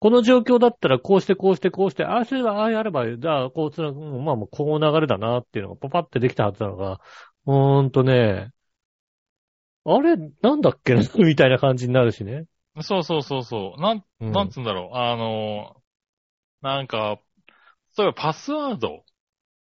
[0.01, 7.01] この状況だったら、こうしてこうしてこうして、ああすれば、ああやれば、じゃあ、こうつな、うんまあもうこう流れだなっていうのがパパってできたはずなのが、
[7.47, 8.51] ほーんとね、
[9.87, 12.45] あれ、なんだっけなみたいな感じになるしね。
[12.83, 13.81] そうそうそうそう。
[13.81, 14.97] なん、うんなんつうんだろう。
[14.97, 15.77] あの、
[16.63, 17.19] なんか、
[17.97, 19.05] 例えばパスワード。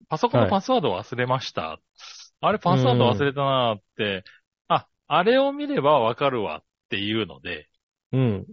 [0.09, 1.81] パソコンのパスワードを忘れました。
[2.40, 4.24] あれパスワード忘れたなーって、
[4.68, 7.68] あ、あれを見ればわかるわっていうので、
[8.12, 8.46] うん。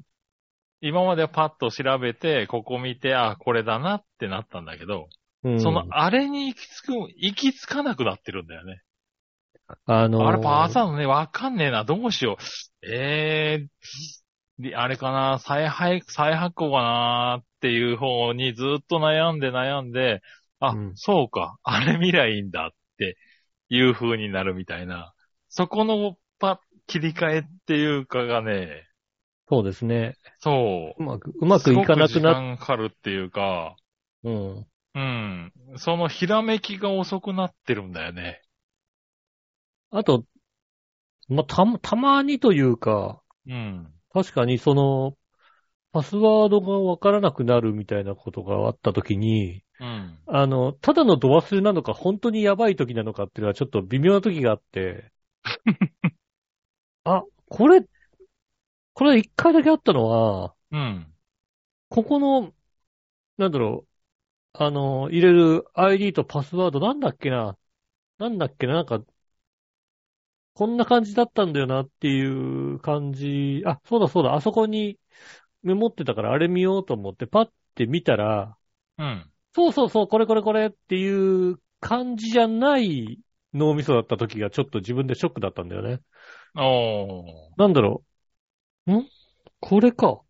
[0.81, 5.07] 今まではパッと調べて、ここ見て、あ、これだなってなったんだけど、
[5.43, 8.81] うん、その、あれに行き着く、行き着かなくなってるんだよね。
[9.85, 10.27] あのー。
[10.27, 12.87] あれパスワードね、わかんねえな、どうしよう。
[12.87, 20.21] えー、であれかな、再配、再発行かなっていう方にずっと悩んで悩んで、
[20.59, 20.91] あ、うん。
[20.95, 23.17] そうか、あれ見りゃいいんだって
[23.69, 25.13] いう風になるみたいな。
[25.49, 28.87] そこのパ、切り替えっていうかがね、
[29.47, 30.15] そうですね。
[30.39, 31.03] そう。
[31.03, 33.75] うまく、うまくいかなくなっ時間かかるっていうか、
[34.23, 34.67] うん。
[34.95, 35.53] うん。
[35.77, 38.41] そのひらめきが遅くなってるんだよね。
[39.91, 40.25] あと、
[41.27, 43.93] まあ、た、たまにというか、うん。
[44.11, 45.15] 確かにその、
[45.91, 50.19] パスワードがわからなくなるみたいなことがあったときに、うん。
[50.27, 55.11] あの、ただのド忘れなのか、本当にやばい時なのかっていうのはちょっと微妙な時があって、
[57.03, 57.85] あ、これ、
[58.93, 61.11] これ一回だけあったのは、うん。
[61.89, 62.53] ここの、
[63.37, 63.89] なんだろう、
[64.53, 67.57] あの、入れる ID とパスワードなんだっけな？
[68.19, 68.75] なんだっけな？
[68.75, 69.03] なんか、
[70.53, 73.61] こんな感じだったんだよなっていう感じ。
[73.65, 74.99] あ、そうだそうだ、あそこに
[75.63, 78.57] メモってたからあれ見ようと思ってパッて見たら、
[78.97, 79.31] うん。
[79.55, 83.19] そうそうそう、これこれこれっていう感じじゃない
[83.53, 86.01] 脳みそだった時がちょっと自分でショックだったんだよね。
[86.57, 87.23] おー。
[87.55, 88.03] なんだろ
[88.85, 88.93] う。
[88.97, 89.09] ん？
[89.61, 90.07] これか。
[90.07, 90.23] あ、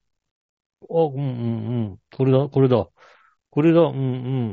[0.87, 1.25] うんうんう
[1.93, 1.97] ん。
[2.15, 2.87] これだ、これだ。
[3.49, 4.01] これだ、うんう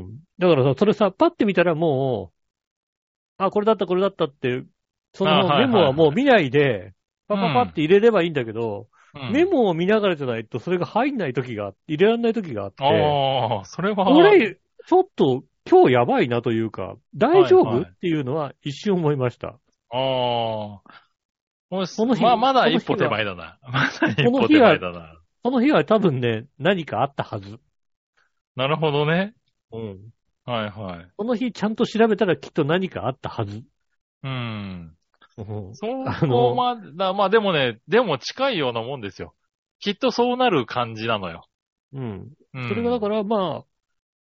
[0.07, 0.19] ん。
[0.39, 4.63] だからさ、それさ、パッて見たらもう、あ、これだった、これだったって、
[5.13, 6.93] そのメモはもう見ないで、
[7.27, 8.93] パパパって入れればいいんだけど、うん
[9.31, 14.05] メモを見ながらじゃないとそれが入んない時が、入れられない時があって、ああ、それは。
[14.05, 19.47] これ、ちょっと今日やばいなというか、大丈夫、はいはいっていうのは一瞬思いました。
[19.49, 19.57] あ
[19.91, 20.81] あ。
[21.69, 23.57] 俺その日まあ、まだ一歩手前だな。
[23.63, 25.19] まだ一歩手日は前だな。
[25.43, 27.59] その日は多分ね、何かあったはず。
[28.55, 29.33] なるほどね。
[29.71, 30.13] うん。
[30.45, 31.07] はいはい。
[31.17, 33.63] その日ちゃんと調べたらきっと何かあったはず。
[34.23, 34.31] うん。
[35.37, 39.33] うんそう、あのまだ、まあでもね、でも近いようなもんですよ。
[39.79, 41.47] きっとそうなる感じなのよ。
[41.93, 42.29] うん。
[42.53, 42.69] うん。
[42.69, 43.65] それがだから、まあ、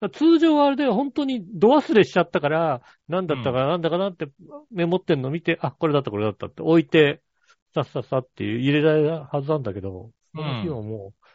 [0.09, 4.27] 通常はあれで本当にド忘れしちゃったから、何だったかな、なんだかなって
[4.71, 7.23] メモってんの見て、あ、これだった、これだったって置いて、
[7.75, 11.27] さっさっさって入れられるはずなんだけど、その日はもう、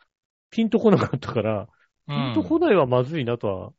[0.50, 1.70] ピンとこなかったから、
[2.08, 3.74] ピンとこないはまずいなとは、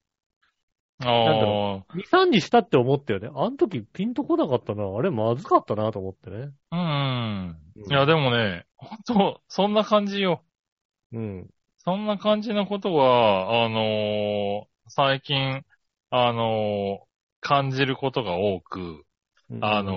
[1.00, 3.28] あなんだあろ2、3にしたって思ったよね。
[3.34, 4.84] あの時ピンとこなかったな。
[4.96, 6.52] あれまずかったなと思ってね。
[6.70, 7.56] うん。
[7.88, 10.44] いや、でもね、本当そんな感じよ。
[11.12, 11.48] うん。
[11.78, 15.64] そんな感じのことは、あのー最近、
[16.10, 17.06] あのー
[17.40, 19.06] 感じることが多く、
[19.50, 19.94] うんあの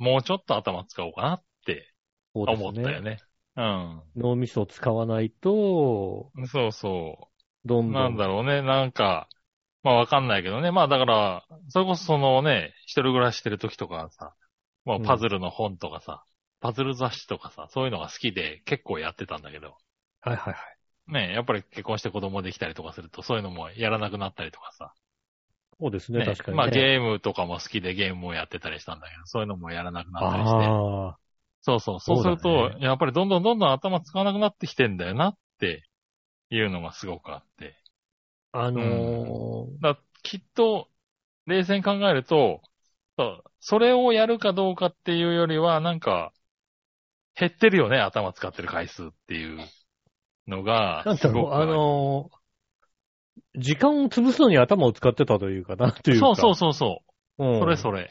[0.00, 1.94] ーもうちょっと頭使おうかなって
[2.46, 3.24] 思ったよね。
[4.16, 6.46] 脳みそを使わないと、うん。
[6.48, 7.30] そうそ
[7.64, 7.92] どんどん。
[7.92, 7.94] う。
[7.94, 9.28] なんだろうね、なんか、
[9.82, 10.70] まあわかんないけどね。
[10.72, 14.34] まあだから、それこそそのね、一人暮らししてる時とかはさ、
[14.84, 16.24] もうパズルの本とかさ、
[16.60, 19.76] パズル雑誌とかさ、そういうのが好きで結構やってたんだけど、
[20.22, 20.73] はいはいはい。
[21.08, 24.94] ね、やっぱり結婚して子供できたりとかすると、そういうのもやらなくなったりとかさ、
[25.80, 26.62] そうですね、ね確かに、ね。
[26.62, 30.66] まあゲームとかも好きでゲームをやってたりしたんだけど、そういうのもやらなくなったりして。
[31.60, 32.00] そうそう。
[32.00, 35.82] そうすると、やっぱりどんどんどんどん頭使わなくなってきてんだよなって
[36.50, 37.76] いうのがすごくあって。
[38.52, 40.88] あのーだきっと、
[41.46, 42.62] 冷静に考えると、
[43.60, 46.32] それをやるかどうかっていうよりは、なんか、
[47.34, 49.58] 減ってるよね、頭使ってる回数っていう
[50.48, 52.44] のがなん、すだろう、あのー
[53.56, 56.26] 時間を潰すのに頭を使ってたというかな、というか。
[56.26, 57.02] そうそうそうそ
[57.38, 57.44] う。
[57.44, 57.60] うん。
[57.60, 58.10] それそれ。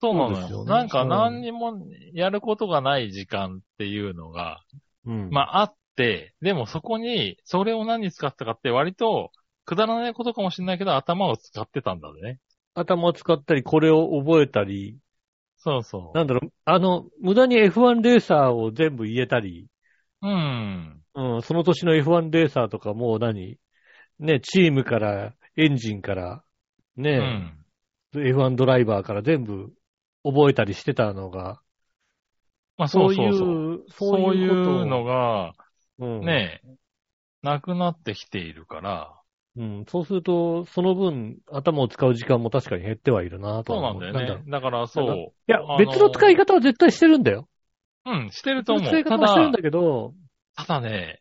[0.00, 0.48] そうなのよ。
[0.48, 1.78] よねなんかうん何にも
[2.12, 4.60] やることがない時間っていうのが、
[5.06, 5.30] うん。
[5.30, 9.30] まああって、でもそこに、それを何に使ったかって割と、
[9.64, 12.38] くだらないことかもしれないけど頭を使ってたんだね。
[12.74, 14.98] 頭を使ったり、これを覚えたり、
[15.56, 19.68] そうそなんだろう、あの、無駄に F1 レーサーを全部言えたり、
[20.22, 20.28] う。
[20.28, 21.03] うん。
[21.14, 23.58] うん、その年の F1 レーサーとかもう何？
[24.18, 26.44] ね、チームから、エンジンから、
[26.96, 27.64] うね、ん。
[28.14, 29.72] F1 ドライバーから全部
[30.24, 31.60] 覚えたりしてたのが、
[32.76, 33.74] まあそいそううそうそう。
[33.74, 35.52] う、そういうのが、
[35.98, 36.60] うん、ね、
[37.42, 39.12] なくなってきているから、
[39.56, 44.42] うん、そうすると、その分、頭を使う時間も確かに減ってはいるなとそうなんだよろね。
[44.48, 45.06] だからそう。
[45.06, 47.48] いや別の使い方は絶対してるんだよ。
[48.04, 50.14] うん、してると思使いうただ方はしてるんだ、けど、
[50.56, 51.20] ただね、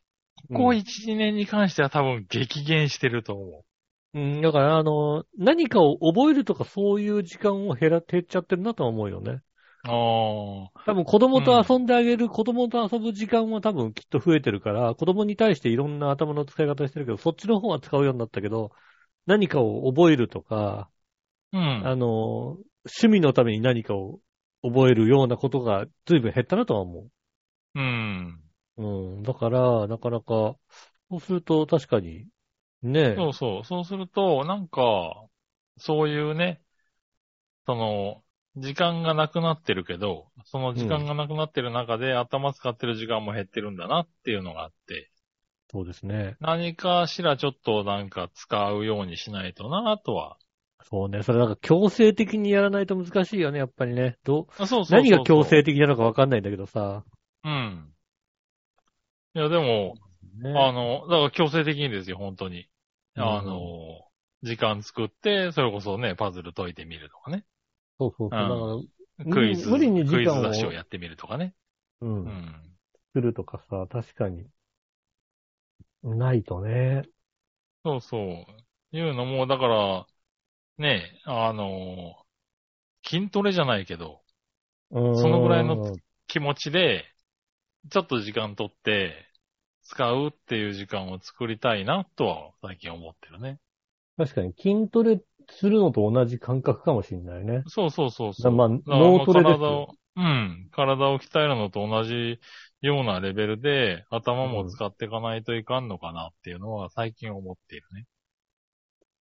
[0.49, 3.63] うんここ1、2年に関しては多分激減してると思
[4.13, 9.41] うん、だから、あの、何かを覚えるとかそういう時間を減ら、減っちゃってるなとは思うよね。
[9.85, 9.87] う。
[9.87, 10.83] ああ。
[10.85, 18.71] 多分子供と遊んであげる、子供と遊ぶ時間は多分きっと増えてるから、子供に対していろんな頭の使い方してるけど、そっちの方は使うようになったけど、
[19.25, 20.89] 何かを覚えるとか、
[21.51, 21.87] うん。
[21.87, 24.19] あの、趣味のために何かを
[24.61, 27.07] 覚えるようなことが随分減ったなとは思
[27.75, 28.42] うん。
[28.77, 28.83] う。
[28.83, 29.23] うん。
[29.23, 30.57] だから、なかなか、
[31.09, 32.27] そうすると確かに、
[32.81, 33.65] ねそうそう。
[33.65, 35.27] そうすると、なんか、
[35.77, 36.61] そういうね、
[37.65, 38.23] その、
[38.55, 45.11] 時間がなくなってるけど、その時間がなくなってる中で頭使ってる時間も減ってるんだなっていうのがあって、
[45.71, 46.37] そうですね。
[46.39, 50.37] 何かしらちょっとなんか使うようにしないとなとは。
[50.83, 51.23] そうね。
[51.23, 54.17] それなんか強制的にやらないと難しいよね、やっぱりね。
[54.23, 57.03] どう、あそうそうそうそう何が強制的なのかわかんないんだけどさ。
[57.43, 57.92] うん。
[59.35, 59.95] いや、でも、
[60.37, 62.69] ねあの、だから強制的にですよ、本当に。
[63.15, 64.07] あの、
[64.43, 67.45] 時間作って、それこそね、パズル解いてみるとかね。
[67.99, 68.49] そうそうそう。
[69.19, 71.55] だから、クイズ、無理に時間をクイズ出しをやってみるとかね。
[72.01, 72.05] う。
[72.05, 72.55] うんん。
[73.13, 74.47] するとかさ、確かに。
[76.03, 77.03] ないとね。
[77.85, 78.97] そうそう。
[78.97, 80.07] いうのも、だから、
[80.77, 82.15] ね、あの、
[83.05, 84.23] 筋トレじゃないけど、
[85.13, 85.77] そそのぐらいの
[86.27, 87.12] 気持ちで、
[87.89, 89.13] ちょっと時間取って、
[89.83, 93.59] 使うっていう時間を作りたいな、とは最近思ってるね。
[94.17, 97.63] 確かに筋トレするのと同じ感覚かもしれないね。
[97.67, 98.51] そうそうそうそう。
[98.53, 100.69] まあ脳トレですよ体を、うん。
[100.71, 102.39] 体を鍛えるのと同じ
[102.81, 108.05] ようなレベルで、頭も使っていかないといかんのかなっていうのは最近思っているね。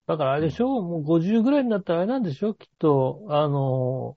[0.06, 0.82] だからあれでしょ？
[0.82, 2.54] もう50ぐらいになったらあれなんでしょ？
[2.54, 4.16] きっと、あの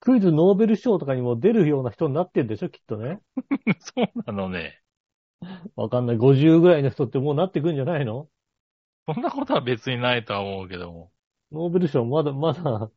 [0.00, 3.20] クイズノーベル賞とかにも出るような人になってんでしょきっとね。
[3.80, 4.80] そうなのね。
[5.76, 6.16] わかんない。
[6.16, 8.28] 50ぐらいの人ってもうなってくんじゃないの？
[9.06, 11.10] そんなことは別にないとは思うけども。
[11.52, 12.90] ノーベル賞まだ、まだ、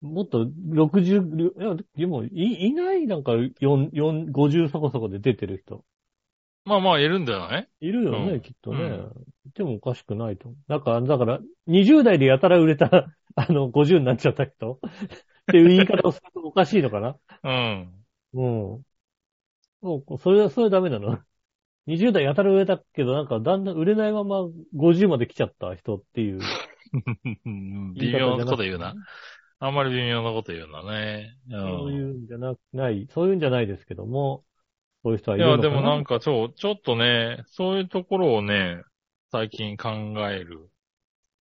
[0.00, 2.30] もっと60、いや、でも、い、
[2.68, 5.84] いないなんか4、4、50そこそこで出てる人。
[6.64, 7.68] まあまあ、いるんだよね。
[7.80, 7.90] い？
[7.92, 8.82] るよね、うんきっとね。
[8.82, 9.12] うん
[9.54, 10.70] でもおかしくないと思う。
[10.70, 14.80] なんか、だから、20代でやたら売れた、あの、50になっちゃった人っ
[15.50, 18.04] ていう言い方をするとおかしいのかなうん。
[18.34, 18.46] う
[18.78, 18.86] ん。
[19.82, 21.18] そう、それは、それはダメなの
[21.86, 24.42] ?20 代やたら売れたけど、なんかだんだん売れないまま
[24.74, 26.38] 50まで来ちゃった人っていう。
[27.94, 28.96] 微妙なこと言うな。
[29.58, 31.36] あんまり微妙なこと言うなね。
[31.50, 34.44] うんそういうんじゃな、ない、そういうんじゃないですけども、
[35.04, 38.82] そういう人はいいや、るのかなでもなんかちょ、ちょっとね、そういうところをね、
[39.30, 39.90] 最近考
[40.30, 40.70] える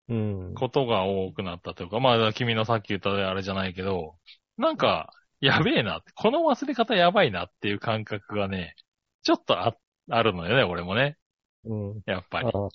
[0.09, 0.55] うん。
[0.55, 4.17] ことが多くなったというか、まあ、君のさっき言ったあれじゃないけど、
[4.59, 8.75] なんか、やべえな、この忘れ方やばいなっていう感覚がね、
[9.23, 9.77] ちょっとあ、
[10.11, 11.17] あるのよね、俺もね。
[11.65, 12.03] うん。
[12.07, 12.49] やっぱり。
[12.49, 12.69] あ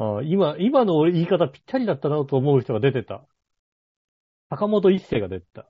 [0.00, 3.24] あ今、今の言い方ぴったりだったなと思う人が出てた。
[4.50, 5.68] 坂本一世が出てた。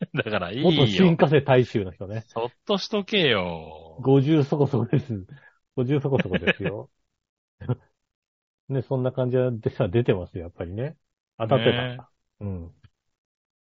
[0.14, 0.86] だからい元いよ。
[0.86, 2.24] 新加瀬大衆の人ね。
[2.26, 3.98] そっとしとけよ。
[4.02, 5.26] 50そこそこです。
[5.76, 6.90] 50そこそこですよ。
[8.68, 10.96] ね、そんな感じでさ、出てますよ、やっぱりね。
[11.38, 11.70] 当たってた。
[11.70, 11.98] ね
[12.40, 12.72] うん。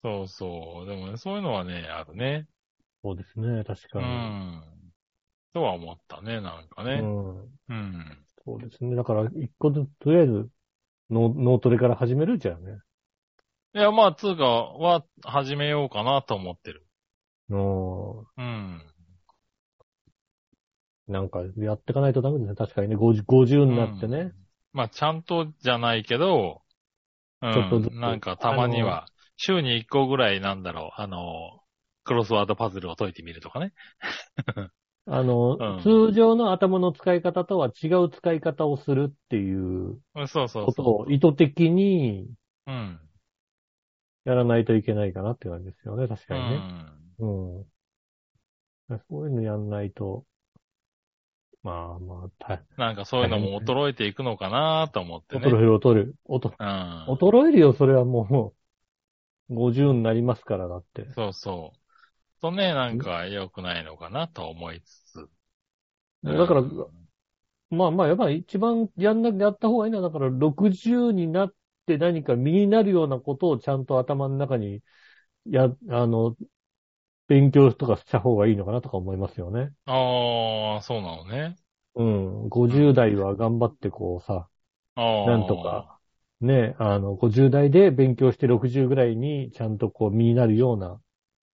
[0.03, 0.87] そうそう。
[0.87, 2.47] でもね、そういうのはね、あるね。
[3.03, 4.07] そうですね、確うかに。
[4.07, 4.63] ん。
[5.53, 7.01] とは思ったね、なんかね。
[7.01, 7.41] うん。
[7.69, 8.27] うん。
[8.45, 8.97] そうですね。
[8.97, 10.49] だから、一個ずつ、とりあえず、
[11.11, 12.79] 脳脳トレから始めるじゃんね。
[13.75, 16.87] いや、まあ、つうかは始めようかなと思ってる。
[17.49, 18.83] のうん。
[21.09, 22.55] なんか、やっていかないとダメですね。
[22.57, 24.33] 確かにね、50, 50になってね。
[24.75, 26.63] まあ、ちゃんとじゃないけど、
[27.43, 28.01] うちょっとずつん。
[28.01, 31.63] なんか、たまには、週に1個ぐらいなんだろう、あの、
[32.05, 33.75] クロスワードパズルを解いてみるとかね。
[35.07, 42.31] あの、うん通常の頭の使い方とは違う使い方をするっていううんそうそうことそを意図的に
[42.67, 42.71] う。
[42.73, 43.01] うん。
[44.25, 46.09] やらないといけないかなって感じですよね。
[46.09, 46.67] 確うかにね。
[46.81, 47.15] ん。
[47.19, 47.67] うん。
[49.09, 50.25] そういうのやんないと、
[51.65, 55.47] まあまあ、た、なんかそういうのも衰えていくのかなと思ってね。
[55.47, 56.15] 衰える、衰える。
[56.27, 57.19] 衰うん。
[57.19, 58.55] 衰えるよ、それはも
[59.51, 61.07] う、50になりますから、だって。
[61.15, 62.41] そうそう。
[62.41, 65.29] とね、なんか良くないのかなと思いつつ。
[66.23, 67.05] だからうん
[67.71, 71.55] まあまあ、やっぱり一番やんな、やった方がいいのは、だから60になっ
[71.87, 74.83] て何か身になるようなことをちゃんと頭の中に、
[75.47, 76.37] や、あの、
[77.29, 79.73] 勉強とかした方がいいのかなとか思いますよね。
[79.87, 81.57] ああ、そうなのね。
[81.95, 82.49] うん。
[82.49, 84.49] 50代は頑張ってこうさ、
[84.97, 85.05] ああ。
[85.25, 86.01] なんとか。
[86.41, 91.01] ね、あの、50代で勉強して60ぐらいにちゃんとこう身になるような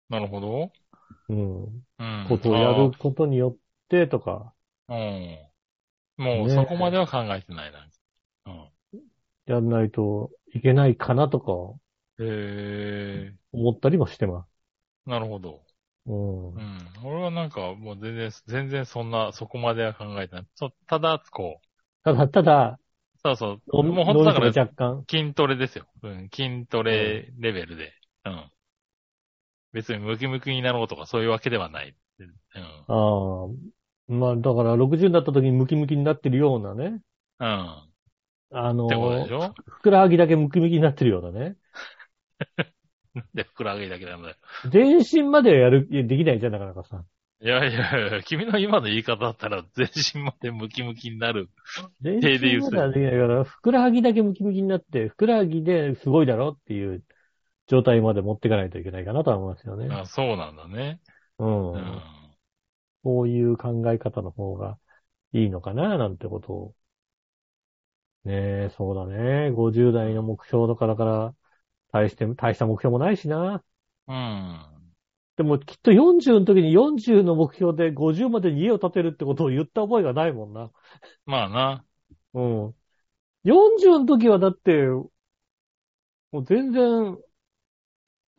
[0.09, 0.73] なるほど。
[1.29, 1.87] うん。
[1.99, 2.09] うん。
[2.23, 4.55] ことをやることによってとか、
[4.89, 5.39] うん。
[6.19, 7.89] もうねそこまでは考えてないな。
[8.47, 8.73] うん。
[9.47, 11.81] やんないといけないかなとか
[12.19, 14.58] へえ思ったりもしてます。
[15.09, 15.63] ー、なるほど。
[16.07, 16.61] うんう。
[16.61, 16.79] ん。
[17.05, 20.47] 俺はなんか、もう全然、全然そんな、そこまでは考えてない。
[20.55, 21.69] そただ、こう、
[22.05, 22.81] ただ、ただ、
[23.23, 23.63] そうそう。
[23.69, 25.87] 脳もう本当だから若干、筋トレですよ。
[26.03, 26.31] うん。
[26.33, 27.93] 筋トレレベルで。
[28.25, 28.51] うん。
[29.73, 31.95] 別にムキムキになろうとかそういうわけではない。
[32.21, 32.29] うん。
[32.89, 33.49] ああ、
[34.09, 37.01] まあだから60になった時にムキムキになってるようなね。
[37.41, 37.89] うん。
[38.51, 39.55] あのってことでしょ？
[39.67, 41.57] ふくらはぎだけムキムキになってるようなね。
[43.35, 44.37] で、ふくらはぎだけなんだよ。
[44.71, 47.05] 全身まではやる、できないじゃん、なかなかさ。
[47.41, 51.51] いやいやいや、君の今の言い方だったら全身までムキムキになる。
[52.01, 57.05] 全身まではできないから、ふくらはぎだけムキムキになって、ふくらはぎですごいだろっていう
[57.69, 59.89] 状態まで持っていかないといけないかなとは思いますよね。
[59.95, 61.01] あ、そうなんだね。
[61.39, 61.73] うん。
[61.75, 62.03] うん。
[63.05, 64.79] こういう考え方の方が
[65.33, 66.75] いいのかな、なんてことを。
[68.25, 68.35] ね
[68.67, 69.51] え、そうだね。
[69.53, 71.35] 50代の目標とかだから、
[71.93, 73.63] 大して、大した目標もないしな。
[74.07, 74.79] うん。
[75.37, 80.71] でもきっと40の時に40の目標で50までに家を建てるってことを言った覚えがないもんな。
[81.27, 81.85] まあな。
[82.35, 82.75] うん。
[83.45, 84.89] 40の時はだって、
[86.33, 87.19] もう全然、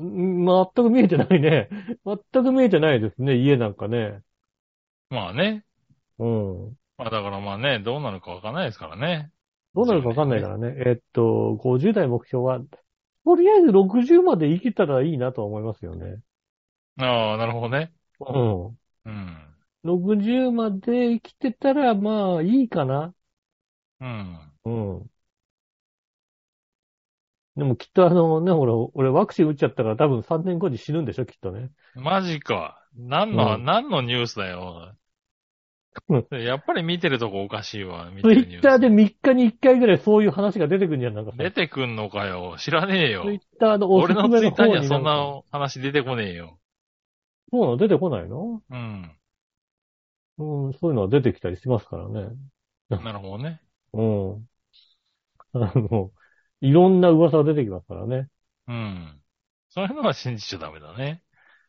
[0.02, 1.70] ん全く見えてないね。
[2.06, 4.22] 全く見えてないですね、家なんかね。
[5.10, 5.66] まあね。
[6.20, 6.78] うん。
[6.98, 9.32] まあだからまあね、どうなるかわかんないですからね。
[9.74, 10.74] どうなるかわかんないからね。
[10.86, 12.60] えっと、50代目標は、
[13.30, 16.22] とりあえず60まで生きたらいいなとは思いますよね。
[16.98, 17.94] ああ、なるほどね。
[18.20, 18.80] うん。
[19.06, 19.56] うん。
[19.84, 23.14] 60まで生きてたら、まあ、いいかな。
[24.02, 24.52] うん。
[24.64, 25.10] うん。
[27.56, 31.72] でもきっとあのね、俺、俺ワクチン打っちゃったから多分3年後に死ぬんでしょ、きっとね。
[31.94, 32.84] マジか。
[32.96, 34.96] 何の、うん何のニュースだよ。
[36.32, 38.10] やっぱり見てるとこおかしいわ。
[38.12, 41.38] 見ツイッターで3日に1回ぐらいそういう話が出てくるんじゃん、なんかさ。
[41.38, 42.56] 出てくんのかよ。
[42.60, 43.36] 知らねえよツイ。
[43.36, 46.60] ッターのおす俺のすめのツイッターにはそんな話出てこねえよ。
[47.52, 48.62] そうなの出てこないの？
[48.70, 49.16] うん。
[50.38, 52.30] うん、そういうのは出てきたりしますからね。
[52.90, 53.62] なるほどね。
[53.94, 54.48] うん。
[55.54, 56.12] あの、
[56.62, 58.28] いろんな噂が出てきますからね。
[58.68, 59.20] うん。
[59.70, 61.24] そういうのは信じちゃダメだね。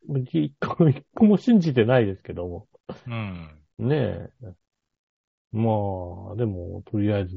[0.08, 2.68] 一個一個も信じてないですけども。
[3.06, 3.59] うん。
[3.80, 4.54] ねえ。
[5.52, 5.70] ま
[6.32, 7.36] あ、でも、とりあえず、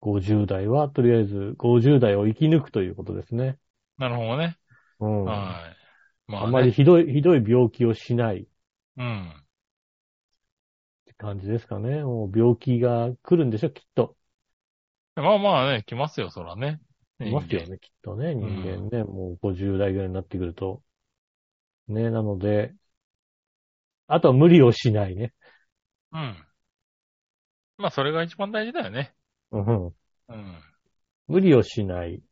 [0.00, 3.58] 50代は、とりあえず、50代を生き抜くということですね。
[3.98, 4.58] なるほどね。
[5.00, 5.24] うん。
[5.24, 5.74] は
[6.28, 6.32] い。
[6.32, 8.46] まあ、ね、あまりひどい、ひどい病気をしないっ
[8.96, 9.44] うん。
[11.06, 12.02] て感じですかね。
[12.04, 14.16] もう病気が来るんでしょ、きっと。
[15.14, 16.80] まあまあね、来ますよ、そらね。
[17.20, 19.02] いますよね、きっとね、人間ね。
[19.04, 20.82] もう50代ぐらいになってくると。
[21.88, 22.74] ね、なので、
[24.14, 25.32] あとは無理をしないね。
[26.12, 26.36] うん。
[27.78, 29.14] まあ、それが一番大事だよね。
[29.52, 29.86] うん。
[29.86, 29.94] うん。
[31.28, 32.22] 無理をしない。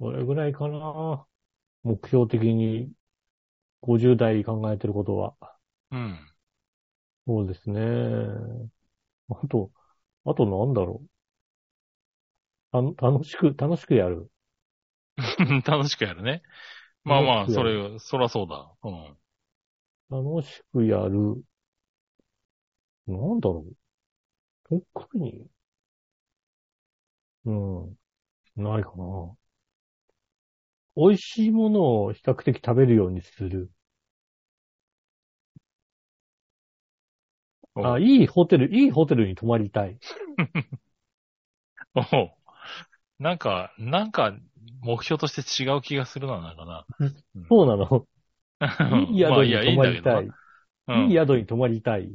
[0.00, 1.24] これぐらいかな。
[1.84, 2.90] 目標的に
[3.80, 5.34] 50代考えてることは。
[5.92, 6.18] うん。
[7.28, 7.80] そうですね。
[9.28, 9.70] あと、
[10.24, 11.00] あとなんだろ
[12.72, 12.96] う。
[12.96, 14.32] た楽しく、楽しくやる。
[15.64, 16.42] 楽しくやるね。
[17.04, 18.68] まあまあ、それ、そらそうだ。
[18.82, 19.16] うん。
[20.10, 21.44] 楽しくやる。
[23.08, 23.64] なんだろ
[24.70, 24.82] う。
[24.92, 25.48] 特に。
[27.44, 27.96] うん。
[28.56, 29.36] ないかな。
[30.96, 33.70] 美味しいものを比較的食べるようにする。
[37.74, 39.98] あ、いいホテル、いいホテルに泊まりたい。
[41.94, 42.30] おう
[43.18, 44.34] なんか、なんか、
[44.82, 46.86] 目標として違う気がするな、なんかな。
[47.48, 48.06] そうなの。
[49.10, 50.26] いい宿に泊まりたい。
[50.26, 50.34] な。
[50.88, 52.14] うんいい宿に泊まりたい。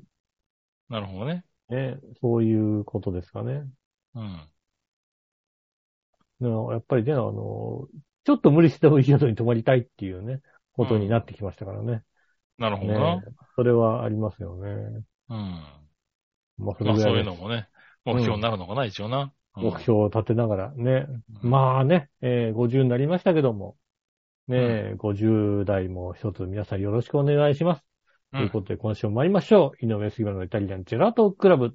[0.90, 1.46] なるほどね。
[1.70, 2.00] ね。
[2.22, 3.64] そういうことですかね。
[4.16, 4.48] うん。
[6.40, 7.88] ねやっぱりね、あの、
[8.24, 10.42] ちょっと無理してもいい宿に泊まりたいっていうね、
[10.74, 12.04] ことになってきましたからね。
[12.58, 13.16] なるほどな。
[13.18, 13.24] ね
[13.56, 14.70] それはありますよね。
[15.30, 15.64] うん。
[16.58, 17.68] まあ、そまあそういいうのもね、
[18.06, 19.22] 目標になるのかな、一応な。
[19.24, 21.08] うん目標を立てながらね。
[21.44, 23.76] うんまあね、えー50になりましたけども、
[24.48, 27.84] ね、50代も一つ皆さんよろしくお願いします。
[28.34, 29.86] うんということで今週も参りましょう。
[29.86, 31.74] 井上杉村のイタリアンジェラートクラブ。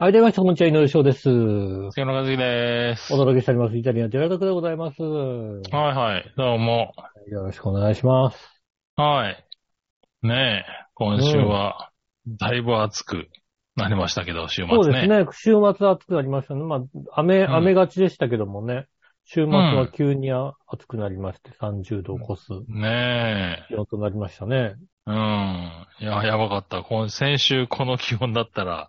[0.00, 1.28] はい、では、こんにちは、井上翔です。
[1.28, 3.08] お杉野和樹です。
[3.08, 3.76] 届けしております。
[3.76, 5.02] イタリアンジェラートクでございます。
[5.02, 6.34] はいはい。
[6.38, 6.94] どうも。
[7.28, 8.62] よろしくお願いします。
[8.96, 10.26] はい。
[10.26, 11.90] ねえ、今週は、
[12.26, 13.28] だいぶ暑く
[13.76, 14.70] なりましたけど、週末ね。
[14.70, 15.26] そうですね。
[15.32, 16.62] 週末暑くなりましたね。
[16.62, 16.80] まあ、
[17.12, 18.86] 雨、ん雨がちでしたけどもね。
[19.24, 24.56] 週末は急にあ暑くなりまして、30度を超すね気温となりましたね。
[24.56, 25.10] え。
[25.10, 25.86] うん。
[26.00, 26.82] いや、やばかった。
[26.84, 28.88] 今先週この気温だったら、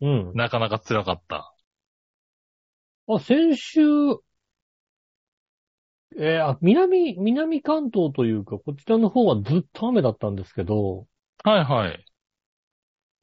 [0.00, 0.32] うん。
[0.34, 1.54] なかなか辛かった。
[3.06, 3.80] あ、先週、
[6.16, 11.06] えーあ、南、南関東というか、こちらの方はずっと雨だったんですけど、
[11.44, 12.04] はいはい。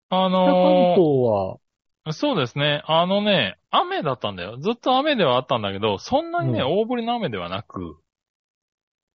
[0.10, 2.82] あ北関の東は、ーそうですね。
[2.86, 4.58] あのね、雨だったんだよ。
[4.58, 8.00] ずっと雨ではあったんだけど、そんなにね、うん大降りの雨ではなく、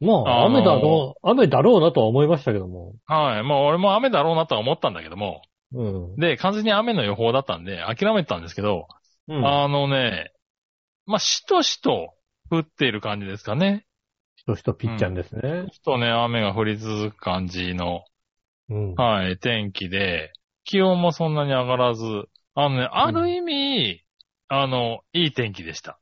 [0.00, 2.94] まあ、あのー雨だろう、雨だろうなとは思いましたけども。
[3.06, 3.42] はい。
[3.44, 5.42] まあ俺も雨だろうなとは思ったんだけども、
[5.72, 6.16] うん。
[6.16, 8.88] で、完全に雨の予報だったんで、諦めてたんですけど、
[9.28, 9.46] うん。
[9.46, 10.32] あのね、
[11.06, 12.14] まあ、しとしと
[12.50, 13.86] 降っている感じですかね。
[14.36, 15.66] しとしとピッチャーですね。
[15.72, 18.04] しとね、雨が降り続く感じの、
[18.68, 18.94] うん。
[18.94, 20.32] はい、天気で、
[20.64, 22.04] 気温もそんなに上がらず、
[22.54, 24.02] あのね、ある意味、
[24.48, 26.00] あの、いい天気でした。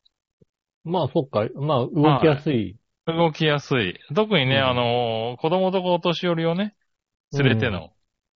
[0.85, 1.47] まあ、そっか。
[1.55, 2.79] まあ、動きやすい。
[3.07, 3.99] 動きやすい。
[4.15, 6.75] 特にね、うんあの、子供とかお年寄りをね、
[7.33, 7.91] 連れての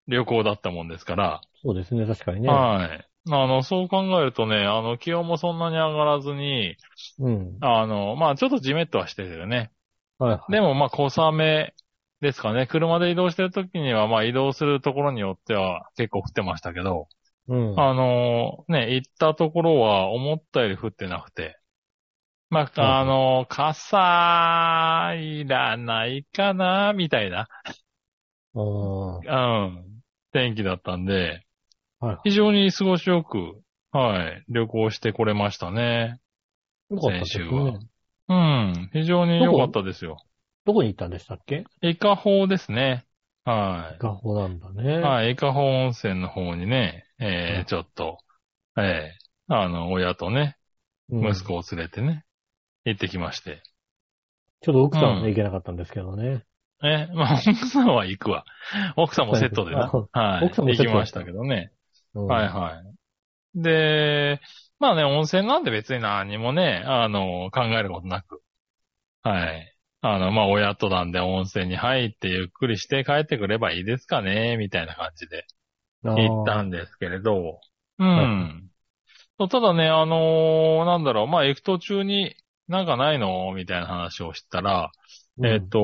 [0.07, 2.49] 旅行だったもんですから、そうですね、確かにね。
[2.49, 3.09] はい。
[3.33, 6.77] あの、そう考えるとね、あの、気温もそんなに上がらずに、
[7.19, 7.61] うん。
[7.61, 9.73] あの、まあ、ちょっとジメッとはしてるよね。
[10.19, 10.43] はいはい。
[10.53, 11.75] でも、まあ、小雨
[12.21, 12.67] ですかね。
[12.67, 17.09] 車で移動してる時には、まあ、移動するところによっては結構降ってましたけど、
[17.49, 17.77] うん。
[17.77, 21.59] あのね、行ったところは思ったより降ってなくて。
[22.51, 27.49] まうんあ、あの傘いらないかな、みたいな、
[28.55, 29.27] ああう
[29.71, 29.92] ん、
[30.33, 31.45] 天気だったんで、
[32.01, 32.19] はい。
[32.25, 33.61] 非常に過ごしよく、
[33.93, 36.21] はい、旅行してこれましたね。
[36.91, 37.79] よかったです先週はね。
[38.29, 40.17] うん、非常に良かったですよ。
[40.65, 41.65] どこに行ったんでしたっけ？
[41.83, 43.05] 伊香保ですね。
[43.45, 43.99] はい。
[43.99, 44.99] 画法なんだね。
[44.99, 48.19] はい、伊香保温泉の方にね、えーうんちょっと、
[48.79, 50.57] えーあの、親とね、
[51.11, 52.25] うん息子を連れてね、
[52.85, 53.63] 行ってきまして。
[54.61, 56.45] ちょっと奥さんはうんね、行けなかったんですけどね。
[56.83, 58.45] え、まあ、奥さんは行くわ。
[58.97, 59.83] 奥さんもセットでね。
[59.83, 60.47] あはい。
[60.47, 61.71] 奥さんもセット行きましたけどね。
[62.15, 62.83] うんはいは
[63.55, 63.63] い。
[63.63, 64.41] で、
[64.79, 68.43] まあね、温泉なんで別に何もね、あの、考えることなく。
[69.23, 69.77] はい。
[70.01, 75.47] あの、まあ、親となんで温泉に入ってゆっくりして帰ってくればいいですかね、みたいな感じで
[76.03, 77.61] 行ったんですけれど。
[77.99, 78.69] うはん。
[79.49, 82.35] ただね、あのーなんだろう、まあ、行く途中に
[82.69, 83.53] なんかないの？
[83.53, 84.91] みたいな話をしたら、
[85.39, 85.79] うんえっ、と、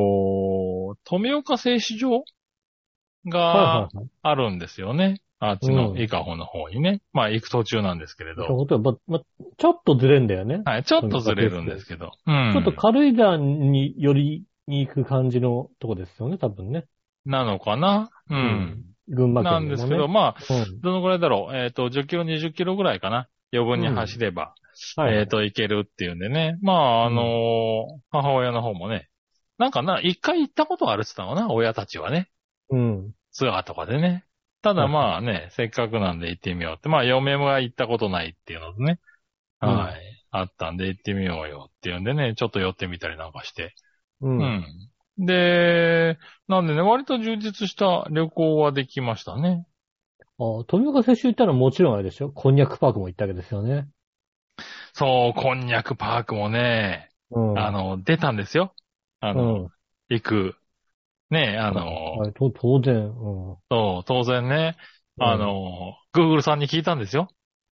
[1.05, 3.89] 富岡製糸場はいが。
[4.22, 5.20] あるんですよね。
[5.41, 7.01] あっちのうん伊香保の方にね。
[7.12, 8.45] まあ行く途中なんですけれど。
[8.45, 9.20] 本当はま、ま、
[9.57, 10.62] ちょっとずれんだよね。
[10.64, 12.12] はい、ちょっとずれるんですけど。
[12.26, 12.53] うん。
[12.53, 16.86] ちょっと軽井沢によりに行く感じのとこですよね、多分ね。
[17.24, 18.11] なのかな？
[18.30, 18.84] うん。
[19.09, 19.74] 群馬な県の、ね。
[19.74, 20.80] んですけど、まあ、うん。
[20.80, 21.57] どのぐらいだろう？
[21.57, 23.28] えっ、と、10キロ、20キロぐらいかな？
[23.53, 24.55] 余分に走れば、
[24.97, 25.18] はい。
[25.18, 26.59] えっ、と、行けるっていうんでね。
[26.62, 27.24] まあ、あのー
[28.11, 29.09] 母親の方もね。
[29.59, 32.31] なんかな、一回行ったことあるって言ったのかな、親たちはね。
[32.71, 33.13] うん。
[33.33, 34.25] ツアーとかでね。
[34.63, 36.89] ただまあね、せっかくなんで行ってみようって。
[36.89, 39.01] まあ、嫁が行ったことないっていうのでね。
[39.61, 40.01] うんはい。
[40.31, 43.75] あったんで行ってみようよっていうんでね、ちょっと寄ってみたりなんかして。
[44.21, 44.29] う。
[44.29, 44.65] うんん。
[45.19, 49.67] で、なんでね、割と充実した旅行はできましたね。
[50.39, 53.89] あ富岡接種行ったらもちろんあれでしょこんにゃくパークも行ったわけですよね。
[54.93, 57.59] そう、こんにゃくパークもね、うん。
[57.59, 58.75] あの、出たんですよ。
[59.21, 59.69] あうの、ん。
[60.09, 60.57] 行く。
[61.31, 62.97] ね、あの、はい、と当然。
[62.97, 63.57] うん。
[63.71, 64.77] そう、当然ね、
[65.19, 67.29] あの、Google さんに聞いたんですよ。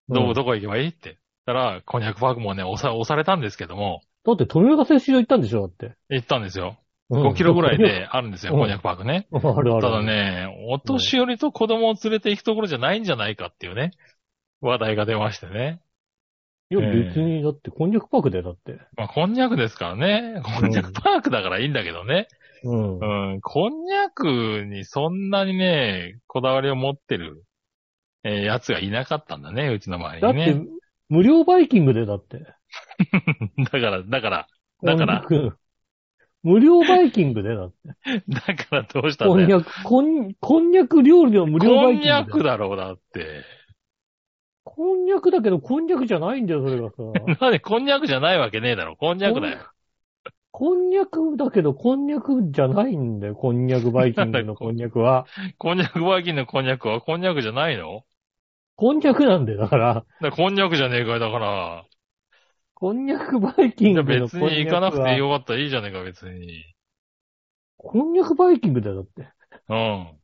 [0.08, 0.88] どう、どこ行けばいい？
[0.88, 1.18] って。
[1.46, 5.60] たら、こんにゃくパークもね、押さ、押されたんですけども、だって富岡接種場行ったんでしょ？
[5.60, 5.96] だって。
[6.08, 6.78] 行ったんですよ。
[7.10, 7.78] うん5キロぐらい。
[7.78, 9.28] であるんですよ、うんこんにゃくパークね。
[9.30, 9.80] あるある。
[9.82, 10.02] ただ。
[10.02, 13.90] ね、お年寄りと子供を連れて行くところじゃないんじゃないかっていうね、
[14.62, 15.80] 話題が出ましてね。
[16.70, 18.80] いや、ええ別に、だって、こんにゃくパークだよ、だって。
[18.96, 20.40] まあ、こんにゃくですからね。
[20.42, 22.28] こんにゃくパークだからいいんだけどね。
[22.64, 23.32] うん。
[23.32, 27.44] うん、こんにゃくにそんなにね、こだわりを持ってる、
[28.24, 30.66] えーやつがいなかったんだね、うちの周だってりにね。、
[31.08, 32.38] 無料バイキングで、だって。
[33.70, 34.48] だから、だから、
[34.82, 35.26] だから
[36.42, 38.22] 無料バイキングで、だって。
[38.28, 39.44] だからどうしたんだよ。
[39.44, 42.22] こんにゃく、こん、こんにゃく料理の無料バこんイキングだよ。
[42.22, 43.44] にゃくだろう、だって。
[44.64, 47.02] こんにゃくだけど、こんにゃくじゃないんだよ、それがさ。
[47.40, 48.96] なんでこんにゃくじゃないわけねえだろ。
[48.96, 49.58] こんにゃくだよ。
[50.50, 55.26] こんにゃくだけど、こんにゃくじゃないんだよ、こんにゃくバイキングのこんにゃくは。
[55.58, 58.04] こんにゃくバイキングのこんにゃくはこんにゃくじゃないの？
[58.76, 59.94] こんにゃくなんだよ、だから。
[59.94, 61.84] だからこんにゃくじゃねえかよ、だから。
[62.74, 64.50] こんにゃくバイキングのこんにゃくは。
[64.50, 66.64] 別に行かなくてよかったらいいじゃねえか、別に。
[67.76, 69.28] こんにゃくバイキングだよ、だって。
[69.68, 70.20] うん。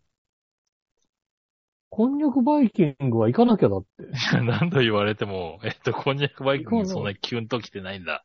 [1.91, 4.05] こんにゃくバイキングは行かなきゃだって。
[4.45, 8.25] 何度言われても、えっと、こんにゃくバイキングそんなキュンと来てないんだ。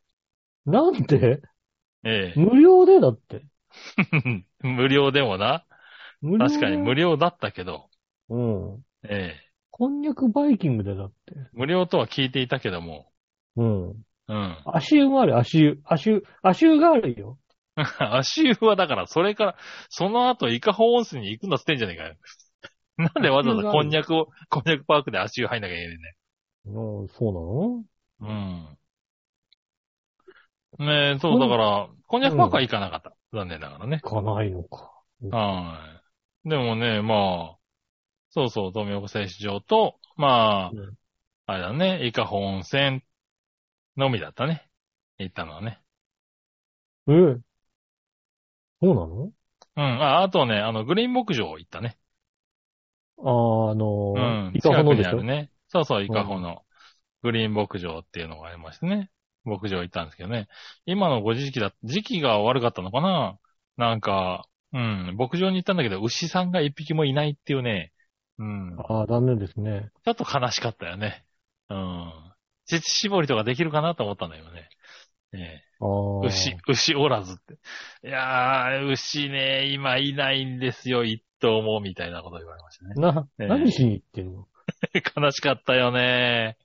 [0.64, 1.42] なんで？
[2.04, 3.44] え無料でだって。
[4.12, 4.44] え。
[4.66, 5.64] 無料でもな。
[6.22, 7.10] 確かに無料。
[7.10, 7.88] 料だったけど、
[8.28, 8.84] うん。
[9.04, 9.46] ええ。
[9.70, 11.34] こんにゃくバイキングでだって。
[11.52, 13.10] 無料とは聞いていたけども、
[13.56, 13.88] うん。
[14.28, 14.56] うん。
[14.64, 15.80] 足湯もある、足湯。
[15.84, 17.38] 足湯、足湯があるよ。
[17.98, 19.56] 足湯はだから、それから、
[19.88, 22.16] その後、伊香保温泉に行くの捨てんじゃねえかよ。
[22.96, 26.14] なんでわざわざこんにゃくを、こんにゃくパークで足湯入んなきゃいけないんだよ。
[26.66, 27.84] うん、そうなの？
[28.20, 28.24] う
[30.82, 30.86] ん。
[30.86, 33.14] ねえ、そう、だから、こんにゃくパークは行かなかった。
[33.32, 34.00] 残念ながらね。
[34.02, 34.92] 行かないのか。
[35.30, 36.02] は
[36.44, 36.48] い。
[36.48, 37.58] でもね、まあ、
[38.30, 40.94] そうそう、富岡製糸場と、まあ、うん
[41.48, 43.04] あれだね、伊香保温泉
[43.96, 44.68] のみだったね。
[45.18, 45.80] 行ったのはね。
[47.06, 47.12] え？
[47.12, 47.14] え
[48.82, 49.30] そうなの？
[49.76, 50.02] うん。
[50.02, 51.96] あ、あとね、あの、グリーン牧場行ったね。
[53.18, 54.52] あのうー、ん。
[54.54, 55.22] 伊香保のでしょ？
[55.22, 55.50] ね。
[55.68, 56.62] そうそう、伊香保の
[57.22, 59.10] グリーン牧場っていうのがありましてね。
[59.44, 60.48] 牧場行ったんですけどね。
[60.86, 63.38] 今のご時期だ、時期が悪かったのかな？
[63.76, 67.92] なんか、うん、牧場に行ったんだけど、牛さんが一匹もいないっていうね。
[68.38, 68.76] うん。
[68.78, 69.90] ああ、残念ですね。
[70.04, 71.24] ちょっと悲しかったよね。
[71.70, 72.12] うん。
[72.66, 74.68] 乳搾りとかできるかなと思ったんだけどね。
[75.32, 75.62] え
[76.24, 77.54] 牛、牛おらずって。
[78.06, 81.04] いやー、牛ね、今いないんですよ、
[81.38, 82.94] 一頭も、みたいなこと言われましたね。
[82.96, 84.46] な、ええ何しに行ってんの？
[85.22, 86.56] 悲しかったよね。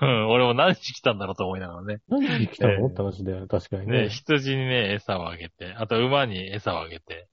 [0.00, 2.00] うん俺も何し来たんだろうと思いながらね。
[2.08, 4.08] 何しに来たええのって話だよ、確かにね、ね。
[4.08, 7.28] 羊にね、餌をあげて、あと馬に餌をあげて、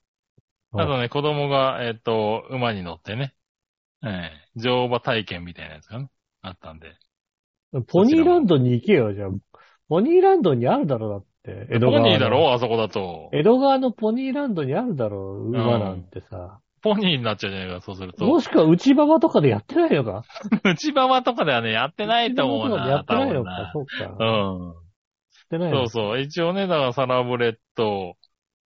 [0.72, 3.34] はいあとね、子供が、えっ、と、馬に乗ってね、
[4.04, 6.10] ええ乗馬体験みたいなやつがね、
[6.42, 6.94] あったんで。
[7.88, 9.30] ポニーランドに行けよ、じゃあ。
[9.90, 11.68] ポニーランドにあるだろ、だって。
[11.70, 12.08] 江戸ポ川の。
[12.08, 13.30] ニーだろあそこだと。
[13.34, 16.62] 江戸川のポニーランドにあるだろ、馬なんてさ。
[16.82, 18.26] ポニーになっちゃうじゃないか、そうすると。
[18.26, 20.24] もしくは内馬場とかでやってないのか？
[20.64, 22.88] 内馬とかではね、やってないと思うな。
[22.88, 24.08] やってないのか、そうか。
[24.10, 24.74] 分なやっ
[25.50, 25.72] てない。
[25.72, 26.20] そうそう。
[26.20, 28.16] 一応ね、だからサラブレッド、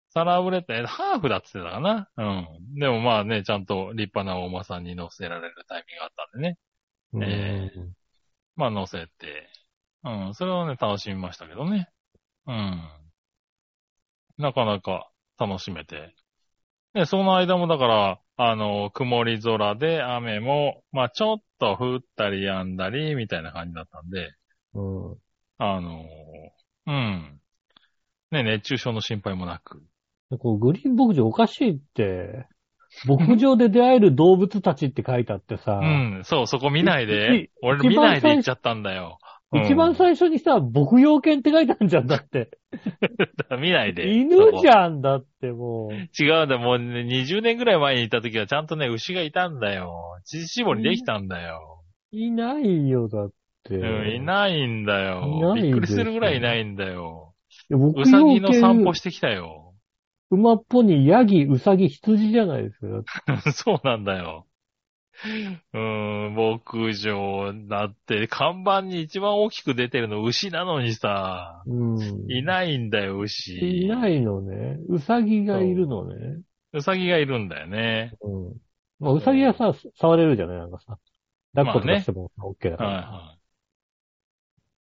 [0.10, 2.10] サラブレッド、えハーフだって言ってたかな。
[2.18, 2.80] うん。
[2.80, 6.58] でもまあね、ちゃんと立派なお馬さんに乗せられるタイミングがあったんでね。
[7.14, 7.72] うんえ
[8.56, 9.50] まあ乗せて、
[10.04, 11.90] うん、それをね、楽しみましたけどね。
[12.48, 12.82] うん。
[14.38, 16.14] なかなか楽しめて。
[16.94, 24.34] で、その間もだから、あの、曇り空で雨も、まあちょっと降ったり止んだり、みたいな感じだったんで、
[24.74, 25.18] うん。
[25.58, 26.06] あの、
[26.88, 27.40] うん。
[28.32, 29.84] ね、熱中症の心配もなく。
[30.40, 32.48] こうグリーン牧場おかしいって、
[33.06, 37.50] 牧場で出会える動物たちって書いてあってさ、うん、そう、そこ見ないいで。
[37.62, 39.18] 俺見ないで行っちゃったんだよ。
[39.54, 42.52] うん一番最初にさ、牧羊犬って書いてあるじゃんだって。
[43.60, 44.18] 見ないで。
[44.18, 45.94] 犬じゃんだってもう。
[45.94, 46.60] 違うんだよ。
[46.60, 49.92] もうね、20年ぐらい前にいた時はちゃんとね、牛がいたんだよ。
[50.26, 51.84] 乳搾りできたんだよ。
[52.12, 53.32] いないよ、だっ
[53.64, 53.76] て。
[53.76, 55.54] うん、いないんだよ。
[55.56, 57.34] びっくりするぐらいいないんだよ。
[57.70, 59.74] うさぎの散歩してきたよ。
[60.30, 63.52] 馬っぽにヤギ、ウサギ、羊じゃないですか。
[63.52, 64.46] そうなんだよ。
[65.74, 72.32] うーん、牧場だって、看板に一番大きく出てるの牛なのにさ、うん。
[72.32, 73.84] いないんだよ、牛。
[73.84, 74.78] いないのね。
[74.90, 76.42] ウサギがいるのね。
[76.74, 78.14] うさぎがいるんだよね。
[78.22, 78.62] うん。
[79.00, 80.58] まあ、ウサギはさ、触れるじゃない？
[80.58, 80.98] なんかさ。
[81.54, 83.02] 抱っことかしても OK だかはいら。
[83.02, 83.40] はい。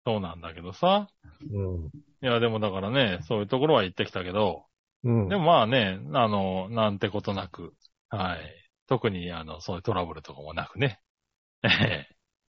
[0.06, 1.08] そうなんだけどさ。
[1.52, 1.86] うん。
[2.22, 4.64] いや、でもだからね、そういうところは行ってきたけど、
[5.04, 5.28] うん。
[5.28, 7.74] でもまあね、あの、なんてことなく、
[8.08, 8.59] はい。
[8.90, 11.00] 特に、あの、そういうトラブルとかもなくね、
[11.62, 12.08] ええ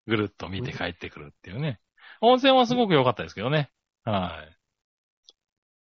[0.07, 1.79] ぐるっと見て帰ってくるっていうね。
[2.21, 3.69] 温泉はすごく良かったですけどね。
[4.05, 4.55] はい。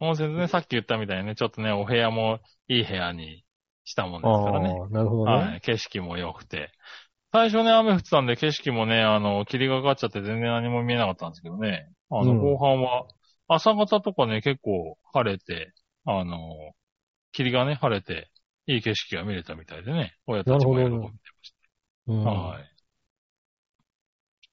[0.01, 3.45] 温泉でね、さっき言ったみたいにね、ちょっとね、お部屋もいい部屋に
[3.85, 4.71] したもんですからね。
[4.81, 5.33] ああ、なるほどね。
[5.33, 5.61] はい。
[5.61, 6.73] 景色も良くて。
[7.33, 11.87] 最初ね、雨降ってたんで景色もね、あの、霧がかかっちゃって全然何も見えなかったんですけどね。
[12.11, 13.07] あの、うん後半は、
[13.49, 15.73] 朝方とかね、結構晴れて、
[16.07, 16.39] あの、
[17.33, 18.31] 霧がね、晴れて、
[18.67, 21.11] いい景色が見れたみたいでね、親たちも喜んでま
[21.43, 21.55] し
[22.09, 22.25] うん。
[22.25, 22.31] た。
[22.31, 22.77] はい。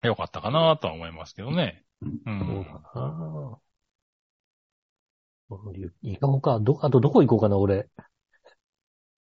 [0.04, 1.84] 良かったかなとは思いますけどね。
[2.26, 2.66] うそんう。
[2.94, 3.60] だなぁ。
[6.02, 6.60] 行こうか。
[6.60, 7.88] ど、あとどこ行こうかな、俺。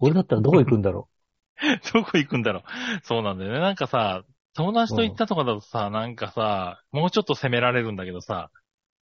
[0.01, 1.09] 俺だったらどこ行くんだろ
[1.95, 2.63] どこ行くんだろう。
[3.05, 3.61] そうなんだよね。
[3.61, 4.25] なんかさ、
[4.55, 8.51] 友達と行ったとかだとさ、なんかさ、もうちょっと攻められるんだけどさ、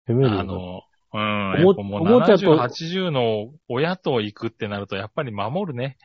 [0.08, 0.12] う。
[0.12, 0.82] 攻めるよあの、
[1.14, 5.98] うん、おもやっぱもうおもちゃと70、80の親と行くってなると、やっぱり守るね。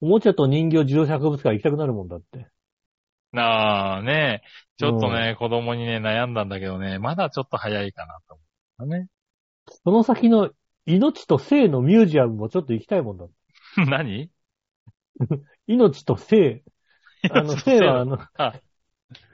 [0.00, 2.48] おもちゃと人形自動車博物館行きたくなるもんだって。
[3.32, 4.42] なあ、ね
[4.76, 8.34] ちょっとね、子供にね、悩んだんだけどね、まだちょっと早いかなと
[8.78, 9.08] 思ったね。
[9.84, 10.50] その先の
[10.86, 13.26] 命と生のミュージアムもちょっと行きたいもんだ。
[13.88, 14.30] 何？
[15.66, 16.62] 命と生。
[17.30, 18.60] あの、 生は、あの、あ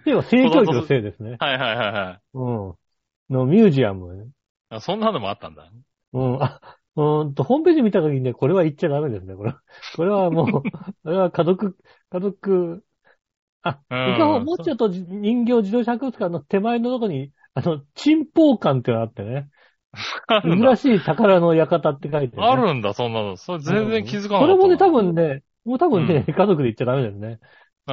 [0.05, 1.37] 生は性教育の生ですね。
[1.39, 2.21] はいはいはいはい。
[2.35, 2.75] うん。
[3.31, 4.31] のミュージアムね。
[4.71, 5.71] あそんなのもあったんだ。
[6.13, 6.43] うん。
[6.43, 6.61] あ、
[6.97, 9.63] うーんと、ホームページ見たときにね、これは言っちゃダメですね、これは。
[9.93, 10.53] これはもう、
[11.05, 11.77] これは家族、
[12.11, 12.85] 家族、
[13.63, 13.81] あ、
[14.41, 19.51] もうちょっと人形自動車博物館の手前のとこに、あの、珍宝館ってのがあってね。
[20.43, 23.37] 珍しい宝の館って書いてねあるんだ、そんなの。
[23.37, 24.39] それ全然気づかなかった。
[24.39, 27.41] これもね、多分ね、もう多分ね、家族で行っちゃダメですね。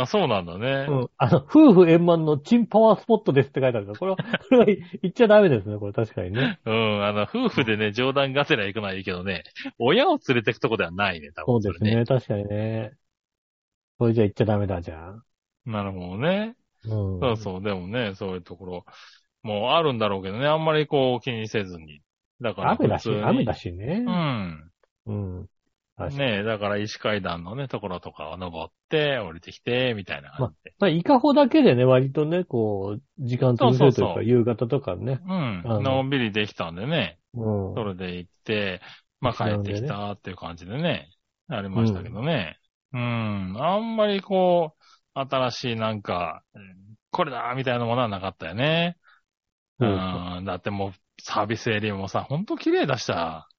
[0.01, 0.87] あ、そうなんだね。
[0.89, 1.09] うん。
[1.17, 4.77] あの、夫婦円満のチンパワースポットですって書いてあるから、これは、 これは言
[5.09, 6.59] っちゃダメですね、これ確かにね。
[6.65, 9.43] うん、あの、夫婦でね、冗談がてら行くのはいいけどね、
[9.79, 12.91] 親を連れてくとこではないね、多分そうですね、確かにね。
[13.97, 15.23] これじゃ言っちゃダメだ、じゃあ。
[15.65, 16.55] なるほどね。
[16.85, 17.19] うん。
[17.19, 18.85] そうそう、でもね、そういうところ、
[19.43, 22.01] もうあるんだろうけどね、あんまりこう気にせずに。
[22.41, 24.03] だから雨だし雨だしね。
[24.05, 24.71] うん。
[25.07, 25.49] うん。
[26.05, 30.73] ねえ、だから石階段のね、ところとかを登って、降りてきて、みたいな感じで。
[30.79, 35.19] まあ、イカホだけでね、割とね、こう、時間潰せるというか、そうそうそう夕方とかね。
[35.25, 35.63] うん。
[35.65, 37.73] あののんびりできたんでね、うん。
[37.73, 38.81] それで行って、
[39.19, 41.09] まあ帰ってきたっていう感じでね、
[41.49, 42.59] ありましたけどね。
[42.93, 43.57] うん。
[43.59, 48.97] あんまりこう、新しいなんか、うんこれだみたいなものはなかったよね。
[49.79, 50.45] うそうん。
[50.45, 50.91] だってもう、
[51.21, 53.49] サービスエリアもさ、ほんと綺麗だした。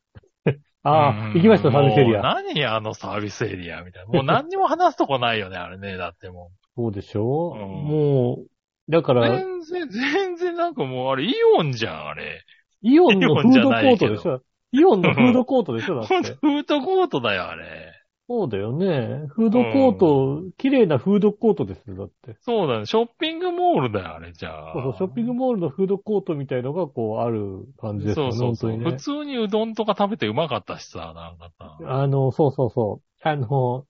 [0.89, 2.23] ああ、行きました、サービスエリア。
[2.23, 4.13] 何あのサービスエリアみたいな。
[4.13, 5.97] もう何にも話すとこないよね、あれね。
[5.97, 7.55] だってもそうでしょ？
[7.55, 9.17] うんもう、だかう。
[9.17, 12.43] ら、全然、全然なんかもうあれ、イオンじゃん、あれ。
[12.83, 14.41] イオンのフードコートでしょ？
[14.71, 15.97] イオンのフードコートでしょ？
[15.97, 16.15] だって。
[16.41, 17.93] フードコートだよ、あれ。
[18.29, 19.27] そうだよね。
[19.29, 22.37] フードコート、綺麗なフードコートですよ、だって。
[22.43, 22.85] そうだね。
[22.85, 24.73] ショッピングモールだよ、あれ、じゃあ。
[24.75, 28.77] そうそう、ショッピングモールのフードコートみたいのが、こう、ある感じですよね、そうそうそう。
[28.77, 28.97] ね普。
[28.97, 31.79] 通にうどんとか食べてうまかったしさ、なんかさ。
[31.87, 33.29] あの、そうそうそう。
[33.29, 33.87] あの、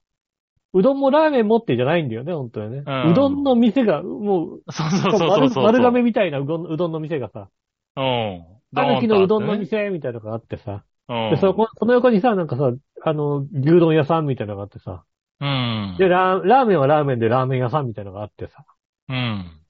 [0.73, 2.85] うどんもラーメンもってじゃないんだよね、本当にね。
[2.87, 5.65] うんうどんの店が、もう、そうそうそうそう丸そう。
[5.65, 7.49] 丸亀みたいなうどんうどんの店がさ、
[7.97, 8.45] うん。
[8.73, 11.17] たぬきのうどんの店みたいなのがあってさ、うん。
[11.29, 12.73] で、そこ、その横にさ、なんかさ、
[13.05, 15.05] あの、牛丼屋さんみたいなのがあってさ、
[15.41, 15.99] うん。
[15.99, 18.65] で、ラーラーメンはラーメンでラーメン屋さんみたいなのがあってさ。
[19.09, 19.65] うん。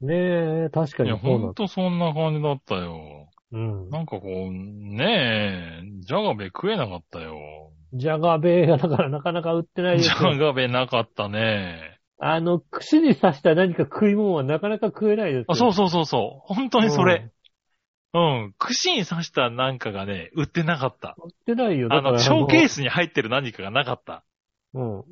[0.00, 0.14] ね
[0.66, 3.28] え、確かいや、にそうなんほんとそんな感じだったよ。
[3.52, 3.90] うん。
[3.90, 7.72] なんかこう、ねえ、ジャガベ食えなかったよ。
[7.94, 12.00] じゃがべえがだからなかなか売ってないでジすよャガベなかったね。
[12.18, 15.46] あの、串に刺した何か食い物はなかなか食えないですよ。
[15.48, 16.54] あ、そうそうそうそう。
[16.54, 17.30] 本当にそれ。
[18.14, 18.54] うん。
[18.58, 21.16] 串に刺したなんかがね、売ってなかった。
[21.18, 21.24] うん。
[21.24, 21.88] 売ってないよ。
[21.90, 22.76] あの、ショーケース。
[22.76, 24.24] スに入ってる何かがなかった。
[24.72, 24.98] うん。
[25.00, 25.04] うん。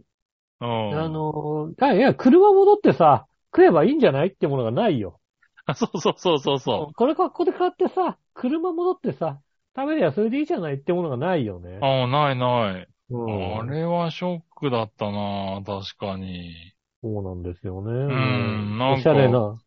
[0.61, 5.19] あの、いや、車戻ってさ、食えばいいんじゃないってものがないよ。
[5.67, 9.41] あ、そうそうそうそうそこれか、ここで買ってさ、車戻ってさ、
[9.75, 11.85] 食べりゃそれでいいじゃないってものがないよねう。。
[11.85, 12.89] あないない。
[13.11, 16.55] うんあれはショックだったな確かに。
[17.03, 17.91] そうなんですよね。
[17.93, 19.59] んなんかおしゃれな。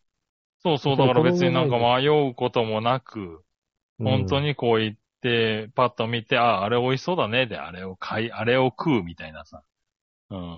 [0.65, 3.43] そうそう、だから別になんか迷うこともなく、
[4.03, 4.47] 本当に。
[4.47, 9.63] にこう言って、パッと見て、あ、あれ美味しそうだね、で、あれを買い、あれを食うみたいなさ。
[10.31, 10.57] うん。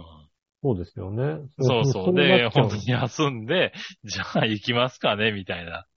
[0.64, 1.50] そうですよね。
[1.60, 2.14] そうそう。
[2.28, 5.88] なで、本当に休んで、 じゃあ行きますかね、みたいな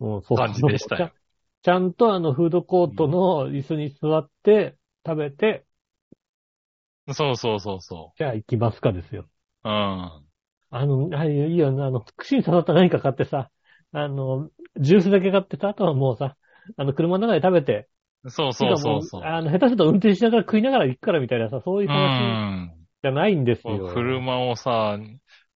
[0.00, 1.12] うんそう感じでしたよ。
[1.62, 5.66] ちゃんとあの、フードコートの椅子に座って、食べて、
[7.14, 9.28] そうそうそうそじゃあ行きますかですよ。
[9.64, 9.68] う。
[9.68, 10.24] うん。
[10.70, 13.50] あの、あいいよね、あの、串に刺さった何か買ってさ、
[13.94, 16.36] あの、ジュースだけ買ってさ、あとはもうさ、
[16.76, 17.88] あの、車の中で食べて、
[18.28, 19.22] そうそうそうそう。
[19.22, 22.42] あの、下手すると運転しながら食いながら行くからみたいなさ、そういうう話
[22.72, 22.86] ん。
[23.02, 24.18] じゃないんですよ。
[24.26, 24.98] 車をさ、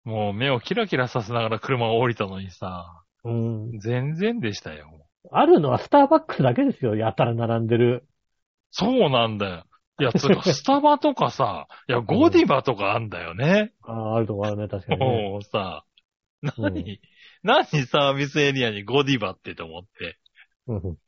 [0.05, 3.79] もう目をキラキラさせながら車を降りたのにさ、うん。
[3.81, 5.09] 全然でしたよ。
[5.31, 8.07] あるのはスターバックスだけですよ、やたら並んでる。
[8.71, 9.65] そうなんだよ。
[9.99, 13.73] いや、つうか、 スタバとかさ、いや、ゴディバとかあんだよね。
[13.83, 15.27] ああ、あるとこあるね、確かに、ね。
[15.29, 15.85] もうさ、
[16.43, 16.99] 何、うん
[17.49, 20.19] 何サービスエリアにゴディバってと思って。
[20.67, 20.99] うん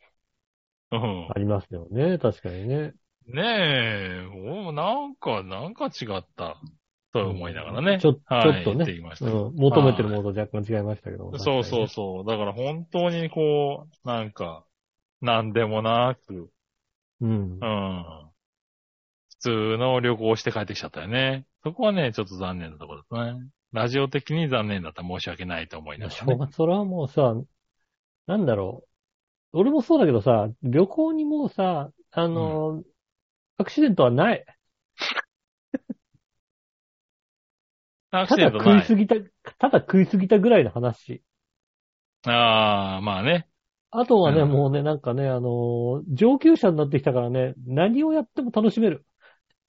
[0.93, 1.29] うん。
[1.31, 2.95] ありますよね、確かにね。
[3.27, 6.57] ねえ、もうなんか、なんか違った。
[7.13, 7.99] と思いながらね。
[8.01, 9.31] ちょはい、ちょっとね言ってきました。
[9.31, 9.57] うん。
[9.57, 11.37] 求めてるものと若干違いましたけど。
[11.39, 12.25] そうそうそう。
[12.25, 14.65] だから本当にこう、なんか、
[15.21, 16.35] なんでもなく、
[17.21, 17.27] う。
[17.27, 17.67] うんう。
[17.67, 18.31] ん。
[19.31, 21.47] 普通の旅行をして帰ってきちゃったよね。
[21.65, 23.49] そこはね、ちょっと残念なところですね。
[23.73, 26.17] ラジオ的に残念だったら申し訳ないと思いながら、ね。
[26.17, 27.35] しょうが、それはもうさ、
[28.27, 28.85] なんだろ
[29.53, 29.59] う。
[29.61, 32.85] 俺もそうだけどさ、旅行にもうさ、あの、
[33.59, 34.45] アクシデントはない。
[38.13, 38.83] アクただシデントない。
[38.83, 39.17] 食いすぎた、
[39.59, 41.23] ただ食いすぎたぐらいの話。
[42.25, 43.49] ああ、まあね。
[43.93, 49.05] あとはね、うんもうね、なんかね、あのー上級者になってきたからね、何をやっても楽しめる。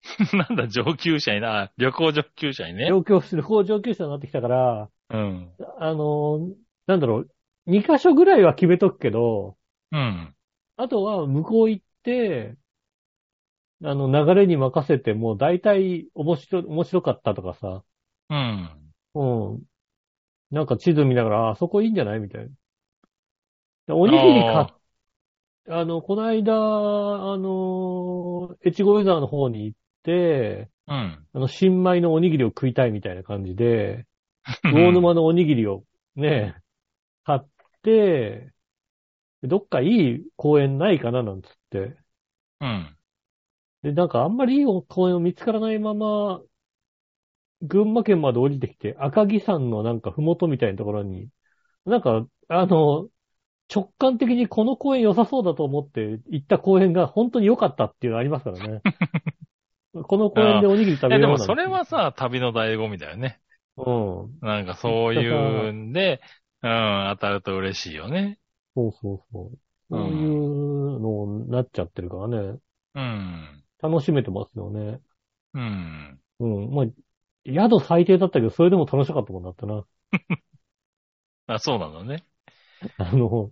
[0.34, 2.90] なんだ、上級者にな、旅行上級者にね。
[2.90, 5.52] 上級、旅行上級者になってきたから、うん。
[5.80, 6.56] あのー
[6.88, 7.32] なんだろう、
[7.68, 9.58] 2箇所ぐらいは決めとくけど、
[9.92, 10.36] うん。
[10.78, 12.58] あとは向こう行って、
[13.84, 17.84] あの、流れに任せて、もう大体面白い、面白かったとかさ、
[18.30, 18.94] うん。
[19.14, 19.24] う
[19.58, 19.64] ん。
[20.52, 22.50] なんか地図見ながら、ああそこいいんじゃないみたい
[23.88, 23.96] な。
[23.96, 24.66] おにぎり買っ
[25.70, 26.54] あの、この間、
[27.34, 29.84] あの、越後湯沢の方に行って、
[30.88, 31.28] うん。
[31.34, 34.08] あの、新米のおにぎりを食いたいみたいな感じで、
[34.64, 35.86] 魚沼のおにぎりを
[36.16, 36.56] ね、
[37.24, 37.42] 買っ
[37.84, 38.54] て、
[39.44, 41.98] どっかいい公園ないかななんつって。
[42.60, 42.98] うん。
[43.84, 46.42] で、なんかあんまりいい公園を見つからないまま、
[47.62, 51.30] 群馬県まで降りてきて、赤城山のなんか麓みたいなところに、
[51.86, 53.10] なんか、あの、
[53.74, 58.82] 直感的にこの公園良さそうだと思って行った公園が本当に良かったっていうのありますからね。
[59.94, 63.42] この公園でおにぎり食べようなんてもそれはさ、旅の醍醐味だよね。
[63.78, 63.82] う
[64.28, 64.42] ん。
[64.42, 66.22] なんかそういうんで、
[66.62, 68.40] うん、当たると嬉しいよね。
[68.76, 69.60] そうそうそう。
[69.90, 72.60] そういうのになっちゃってるからね。
[72.94, 73.64] うん。
[73.82, 75.02] 楽しめてますよね。
[75.54, 76.20] うん。
[76.40, 76.74] うん。
[76.74, 76.86] まあ、
[77.46, 79.86] 宿最低だったけど、それでも楽しかったもんだったな。
[81.48, 82.26] あ、そうなんだね。
[82.98, 83.52] あの、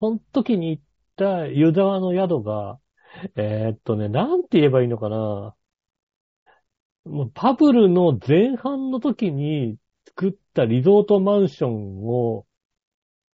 [0.00, 0.84] その時に行っ
[1.16, 2.80] た湯沢の宿が、
[3.36, 5.56] えーっとね、なんて言えばいいのかな。
[7.04, 9.76] もうパブルの前半の時に
[10.08, 12.46] 作ったリゾートマンションを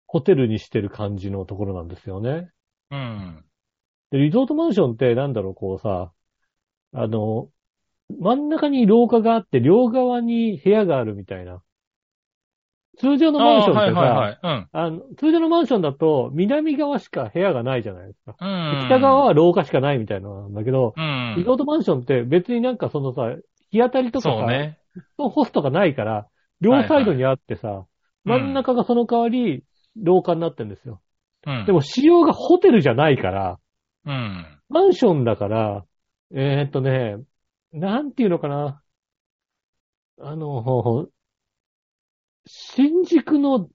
[0.06, 2.50] ホテルにしてる感じのところなんですよね。
[2.90, 3.44] うん。
[4.10, 6.12] で、リゾートマンションってなんだろう、こうさ、
[6.92, 7.52] あの、
[8.10, 11.62] 真ん中に廊下があって、両側に部屋があるみたいな。
[12.98, 15.16] 通常のマンションってさ、あはいはいはい。
[15.16, 18.36] 通常のマンションだと、南側しか部屋がないじゃないですか。
[18.40, 18.86] うん。
[18.86, 21.34] 北側は廊下しかないみたいなのなんだけど、うん。
[21.36, 23.22] リゾートマンションって別になんかそのさ、
[23.70, 24.78] 日当たりとかさ、ね。
[25.18, 26.26] ホストがないから、
[26.60, 27.84] 両サイドにあってさ、
[28.24, 29.62] 真ん中がその代わり、
[30.02, 31.00] 廊下になってるんですよ。
[31.46, 31.64] うん。
[31.66, 33.58] でも、仕様がホテルじゃないから、
[34.04, 34.46] うん。
[34.68, 35.84] マンションだから、
[36.32, 37.16] えーっとね、
[37.72, 38.82] なんていうのかな。
[40.18, 41.08] あの、
[42.46, 43.68] 新宿の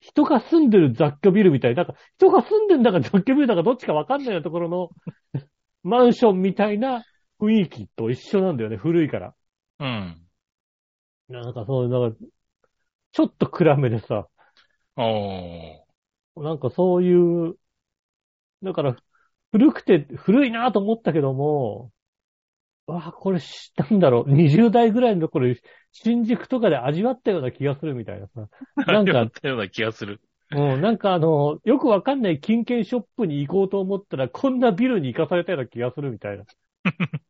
[0.00, 4.90] 人が住んでる雑居ビルみたいな、なんか人が住んでんだか雑居ビルだかどっちかわかんないようなところの
[5.82, 7.04] マンションみたいな
[7.40, 9.34] 雰囲気と一緒なんだよね、古いから。
[9.78, 10.28] うん。
[11.28, 12.18] なんかそういう、なんか、
[13.12, 14.28] ちょっと暗めでさ、
[14.96, 16.42] おー。
[16.42, 17.14] なんかそうい
[17.50, 17.56] う、
[18.62, 18.96] だから、
[19.50, 21.92] 古くて、古いなと思ったけども、
[22.92, 25.60] わあ、これ、しなんだろう、20代ぐらいのこれ、
[25.92, 28.48] 新宿とかで味わったような気がするみたいなさ。
[28.86, 30.20] なんかやっ、たような気がする。
[30.50, 36.44] うん、なんかあの、よくわかんない金券ショップに行こうと思ったら、こんなビルに行かされたような気がするみたいな。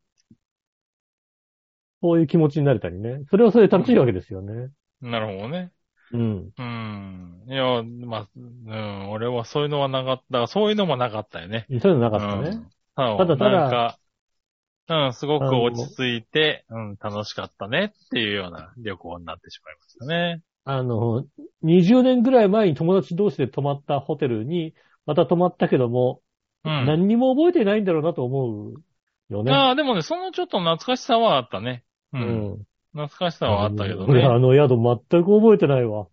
[2.03, 3.23] そういう気持ちになれたりね。
[3.31, 4.71] それはそれで楽しいわけですよね。
[5.01, 5.71] なるほどね。
[6.13, 6.51] うん。
[6.59, 7.45] うん。
[7.47, 10.49] いや、まあ、うん、俺はそういうのはなかった。
[10.49, 11.67] そういうのもなかったよね。
[11.81, 12.49] そういうのなかったね。
[12.49, 13.99] うんたただただなんか、
[14.93, 20.43] うん、すごく落ち着いて、うん、楽しかったねっていうような旅行になってしまいましたね。
[20.65, 21.25] あの、
[21.63, 24.75] 20年ぐらい前に友達同士で泊まったホテルに、
[25.07, 26.21] また泊まったけども、
[26.65, 26.87] うん。
[26.87, 28.75] 何にも覚えてないんだろうなと思う
[29.29, 29.53] よね。
[29.53, 31.85] ああ、でもね、そのちょっと懐かしさはあったね。
[32.13, 32.19] う。
[32.19, 32.67] うんん。
[32.93, 34.39] 懐かしさはあったけど俺あね。
[34.39, 36.07] の宿全く覚えてないわ。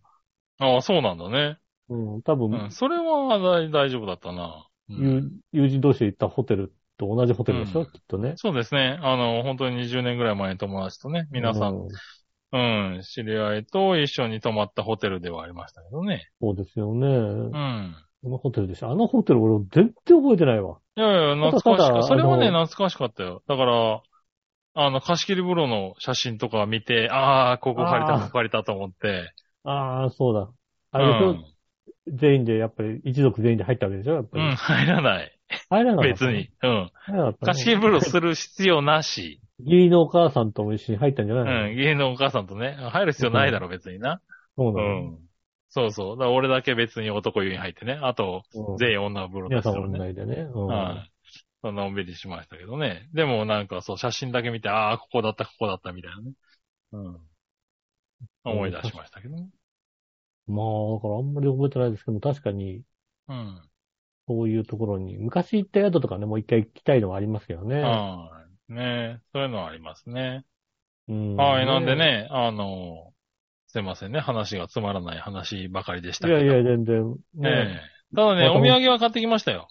[0.58, 1.58] ああ、そうなんだね。
[1.88, 2.22] うん。
[2.22, 2.70] 多分、うん。
[2.72, 4.66] それは大大丈夫だったな。
[4.88, 8.34] うん友友人同士で行ったホテルと同じホテルでしょ、うんきっとね。
[8.36, 8.98] そうですね。
[9.02, 11.88] あの、本当に20年ぐらい前に友達とね、皆さん、う
[12.52, 16.28] うん、知り合いと一緒に泊まったホテルではありましたけどね。
[16.40, 17.06] そうですよね。
[17.06, 17.10] う
[17.50, 17.94] ん。
[18.22, 18.90] あのホテルでしょ？
[18.90, 20.78] あのホテル俺全然覚えてないわ。
[20.96, 21.82] いやいや、懐かしかった。
[21.82, 23.42] ただただそれはね、懐かしかったよ。
[23.48, 24.02] だから、
[24.74, 29.32] あの、貸し切り風呂の写真とか見て、ああ、ここ借りた、ここ借りたと思って。
[29.64, 30.50] ああ、そうだ。
[30.92, 31.44] あうれでしょ、ん。
[32.18, 34.14] 全員で、やっぱり一族全員で入ったわけでしょ？
[34.14, 34.44] やっぱり。
[34.44, 35.39] うん、入らない。
[35.68, 36.50] 入らなかった別に。
[36.62, 36.90] うん。
[37.40, 39.40] 貸し切り風呂する必要なし。
[39.58, 41.78] 義理のお母さんとも一緒に入ったんじゃうないの、ん。
[41.78, 44.20] 家のお母さんとね、入る必要ないだろ、別にな。
[44.56, 45.18] そうなの、うん。
[45.68, 46.18] そうそう。
[46.18, 47.98] だ俺だけ別に男湯に入ってね。
[48.02, 49.90] あと、うん全員女風呂で皆さんすよね。
[49.90, 50.48] 問題でね。
[50.52, 51.12] うんはい。
[51.62, 53.08] そんなのんびりしましたけどね。
[53.12, 56.32] でもなんかそう、写真だけ見て、ああ、ここだった、ここだった、みたいなね。
[56.92, 57.18] うん。
[58.44, 59.48] 思い出しましたけどね。
[60.46, 62.82] まあ、だからあんまり覚えてないですけど、確かに、
[63.28, 63.69] うん。
[64.30, 67.80] そういうところに、昔行った宿とかね、もう一回行きたいのはありますけどね。
[67.80, 68.30] は
[68.68, 68.72] い。
[68.72, 70.44] ねそういうのはありますね。
[71.08, 71.66] うんはい。
[71.66, 71.96] なんで。
[71.96, 73.12] ね、あの、
[73.66, 74.20] すいませんね。
[74.20, 76.40] 話がつまらない話ばかりでしたけど。
[76.40, 77.50] いやいや、全然、ね、
[78.14, 79.66] えただね、またお土産は買ってきましたよ。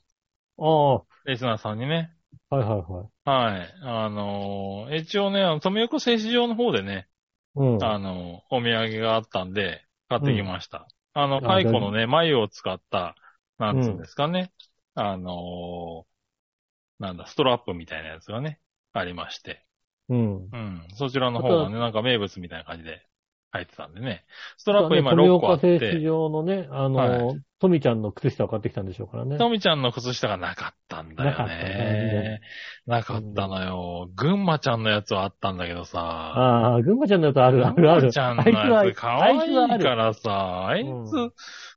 [0.58, 2.12] あリスナーさんにね。
[2.50, 3.08] あ、はいはいはい。
[3.24, 3.74] はい。
[3.84, 7.08] あのー一応ね、あの、富岡製糸場の方でね、
[7.56, 7.84] うん。
[7.84, 10.88] あの、お土産があったんで、買ってきました。
[11.14, 13.16] あの、あ蚕のね、眉を使った、
[13.60, 14.54] なんつうんですかね。
[14.96, 16.10] あのー
[17.00, 18.60] なんだ、ストラップみたいなやつがね、
[18.94, 19.66] ありまして。
[20.10, 20.54] うん。
[20.54, 20.88] うん。
[20.96, 23.08] そちらの方がね、なんか名物みたいな感じで
[23.52, 24.26] 入ってたんでね。
[24.58, 29.38] ストトラップ今6個あって、場のね、あはの、トミちゃんの靴下を買ってきたんでしょうからね。
[29.38, 32.42] トミちゃんの靴下がなかったんだよねね。
[32.86, 34.10] なかったのよ。
[34.16, 36.00] 群馬ちゃんのやつはあったんだけどさ。
[36.00, 38.02] ああ、群馬ちゃんのやつあるあるある。
[38.02, 38.44] 群馬ちゃんの
[38.86, 40.88] やつ可愛いからさ、あいつ、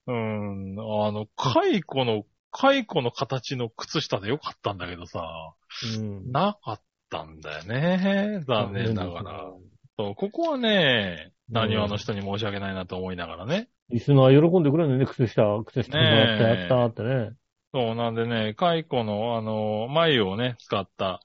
[0.07, 5.55] うん、あの、蚕の、蚕の形の靴下でよかったんだけどさ、
[5.99, 6.31] うん。
[6.33, 8.45] なかったんだよね。
[8.47, 9.53] 残念ながら。
[9.99, 13.69] そう、ここはね、何話の人に申し訳ないなと思いながらね。
[13.91, 17.37] リスナー喜んでくれるんだよね、靴下、靴下もらった、ねえやったーってね。
[17.75, 21.23] そう、なんでね、蚕の、あの、眉をね、使った、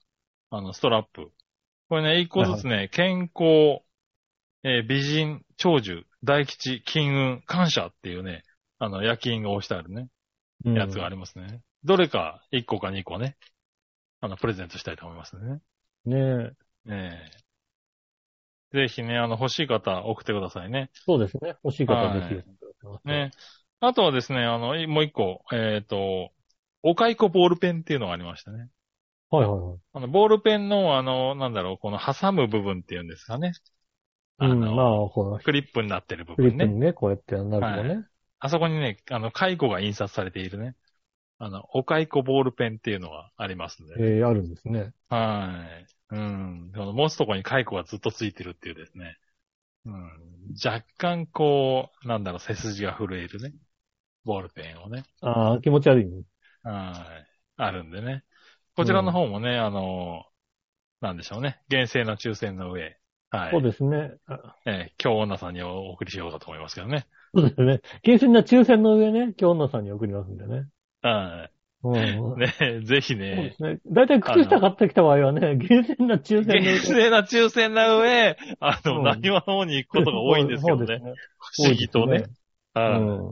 [0.50, 1.32] あの、ストラップ。
[1.90, 3.82] これね、一個ずつね、健康、
[4.64, 8.44] えー美人、長寿、大吉、金運、感謝っていうね、
[8.80, 10.10] あの、夜勤が押してあるね、
[10.66, 11.62] うんやつがありますね。
[11.84, 13.38] どれか、1個か2個ね、
[14.22, 15.60] あの、プレゼントしたいと思いますね。
[16.06, 16.18] ね
[16.86, 16.90] え。
[16.90, 17.47] ねえ。
[18.78, 20.92] ぜひね、あの、欲しい方、送ってくださいね。
[20.94, 21.56] そうですね。
[21.64, 22.44] 欲しい方はぜはい
[23.04, 23.08] ひ。
[23.08, 23.32] ね。
[23.80, 26.32] あとはですね、あの、いもう一個、えっ、と、
[26.84, 28.70] おかいこボールペンっていうのがありましたね。
[29.30, 29.80] はいはいはい。
[29.94, 33.54] あの、ボールペンの、あの、なんだろう、この挟む部分っていうんですかね。
[34.38, 36.66] あうん、の、まあ、ほら、クリップになってる部分ね。
[36.66, 38.06] ップにね、こうやってなるとね。
[38.40, 40.76] あそこにね、あの、蚕が印刷されているね。
[41.40, 43.96] あの、おかいこボールペンっていうのがありますんで。
[44.00, 44.94] ええあるんですね。
[45.10, 45.97] はい。
[46.10, 46.72] うん。
[46.74, 49.18] 持つとこに蚕がずっとついてるっていうですね。
[49.86, 50.12] うん。
[50.64, 53.54] 若干こう、なんだろう、背筋が震えるね。
[54.24, 55.04] ボールペンをね。
[55.22, 56.24] ああ、気持ち悪いね。
[56.64, 56.92] は
[57.24, 57.28] い。
[57.58, 58.24] あるんでね。
[58.76, 60.26] こちらの方もね、あの、
[61.02, 61.62] なんでしょうね。
[61.70, 62.98] 厳正な抽選の上。
[63.30, 63.52] はい。
[63.52, 64.14] そうですね。
[64.26, 67.08] あえー今日女さんにお送りしようかと思いますけどね。
[67.34, 67.82] そうですね。
[68.04, 70.68] 厳正な抽選の上ね、今日のさんに送りますんでね。
[71.02, 71.50] は
[71.84, 71.96] うん。
[71.96, 72.38] い。
[72.38, 73.80] ね、ぜひそうでね、すね。
[73.88, 81.00] だいたい靴下買ってきた場合はね、厳正な抽選の厳正な抽選な上、あの、うん何話の方に行くことが多いんですけどね。
[81.00, 81.14] ね。
[81.38, 82.26] 不思議とね。
[82.74, 83.32] はいうん。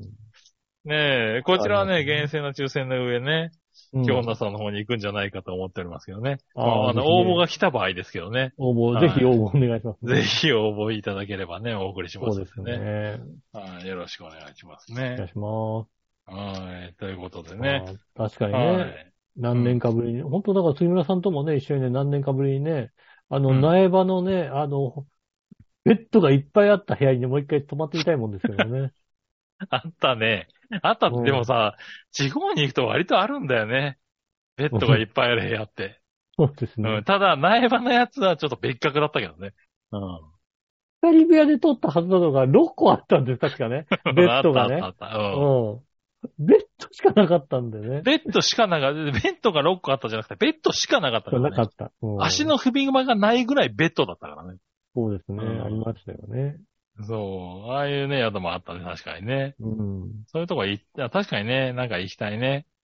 [0.85, 6.37] ねえ、こちらはね、厳正な抽選の上ね、うん今日女さんの方に行くんじゃないかと思っておりますけどね。
[6.55, 8.53] あまあ、あの、応募が来た場合ですけどね。
[8.57, 12.77] 応募、はいぜひ応募お願いします、ぜひ応募いただければね、お送りしまそうですね。
[12.77, 13.19] ね。
[13.53, 15.27] はい、よろしくお願いしますお願いね。
[15.27, 15.94] します。
[16.25, 17.83] はい、ということでね。
[18.15, 19.13] 確かにはね、い。
[19.35, 22.91] 何年かぶりに、本当だから杉村さんともね、一緒にね、何年かぶりにね、
[23.29, 25.07] あの、うん苗場のね、あの、
[25.85, 28.93] ベッドがいっぱいあった部屋にねもう一回泊まってみたいもんですけどね。
[29.69, 30.47] あったね。
[30.81, 31.77] あったって、でもさ、
[32.11, 33.99] 地方に行くと割とあるんだよね。
[34.57, 36.01] ベッドがいっぱいある部屋って。
[36.37, 37.03] そうですねうん。。
[37.05, 39.53] ただ、苗場のやつはちょっと別格だったけどね。
[39.91, 40.35] うん。
[41.01, 43.85] 二人部屋で撮ったはずなのが6個あったんです、確かね。
[44.15, 45.17] ベッドがねあったあったあった。
[45.17, 45.55] うん。
[45.73, 45.84] うん。
[46.39, 48.01] ベッドしかなかったんでね。
[48.01, 49.03] ベッドしかなかった。
[49.03, 51.91] ベッドが6個あったじゃなくて、ベッドしかなかったからねなかった。
[52.01, 54.57] うん足の踏み間がないぐらいベッドだったからね。
[54.95, 55.43] そうですね。
[55.43, 56.57] うんありましたよね。
[57.03, 57.71] そう。
[57.71, 59.55] ああいうね、宿もあったね、確かにね。
[59.59, 60.11] うん。
[60.27, 62.65] そういうとこ行っあ確かにね、なんか行きたいね。
[62.67, 62.75] うん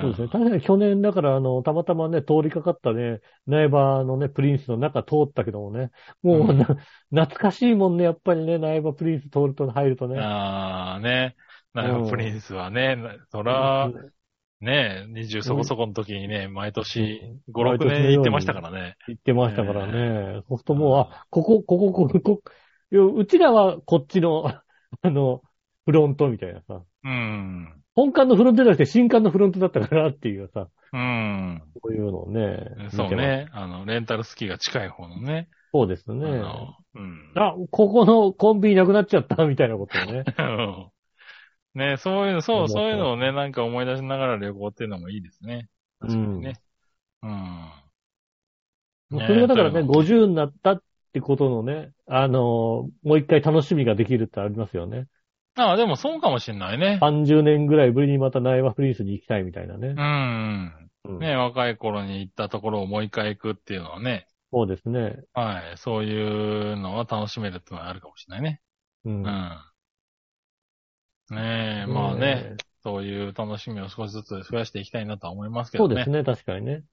[0.00, 0.28] そうですね。
[0.28, 5.90] 確かに去年だから、あの、たまたまね、通りかかったね、苗場のね、プリンスの中通ったけどもね、
[6.22, 6.64] もうな、
[7.10, 10.20] 懐かしいもんね、やっぱりね、苗場プリンス通ると入るとね。
[10.20, 11.36] ああ、ね。
[11.74, 13.90] なプリンスはね、なそら、
[14.60, 18.96] ね、二十そこそこの時にね、毎年5、6毎年行ってましたからね。
[19.08, 20.42] 行ってましたからね。
[20.48, 22.42] そうするともう、あ、ここ、ここ、ここ、ここ、
[23.16, 24.46] うちらはこっちの、
[25.02, 25.42] あの、
[25.86, 26.82] フロントみたいなさ。
[27.04, 27.82] うん。
[27.94, 31.62] 本館のフロントじゃなくて新館のフロントだったからっていうさ、うん。
[31.82, 32.88] そういうのをね。
[32.90, 33.14] そう。
[33.14, 33.48] ね。
[33.52, 35.48] あの、レンタルスキーが近い方のね。
[35.72, 36.28] そうですあね。
[36.28, 37.32] の、うん。
[37.36, 40.24] あ、ここのコンビニなくなっちゃったみたいなことをね。
[41.74, 45.68] ね、そういうの、そう、そういうのをね、なんか思い出しながら旅行っていうのもいいですね。
[46.00, 46.60] 確かにね。
[47.22, 47.70] うん。
[49.10, 55.06] ねそれがだからね、そういうの50になったってことのね、あのーもう一回楽しみができるってありますよね。
[55.54, 56.98] ああ、でもそうかもしんないね。
[57.00, 59.92] 30年ぐらいぶりにまたナイバープリンスに行きたいみたいなねう。
[59.94, 60.90] ん。
[61.08, 65.22] うんね、若い頃に行ったところをもう一回行くっていうのはね、そうですね。
[65.32, 68.60] はい、そういうのは楽しめるっていうのはあるかもしれないね。
[69.04, 69.22] うん。
[69.22, 69.58] うん。
[71.30, 75.94] ねえ、まあね、そういう楽しみを少しずつ増やしていきたいなとは思いますけどね。
[75.94, 76.84] そうですね、確かにね。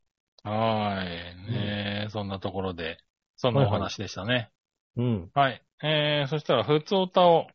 [0.44, 1.52] はい。
[1.52, 3.00] ねえ、そんなところで、
[3.36, 4.50] そんなお話でしたね。
[4.96, 5.32] うん。
[5.34, 5.62] はい。
[5.84, 7.48] えー、そしたら、ふつおたを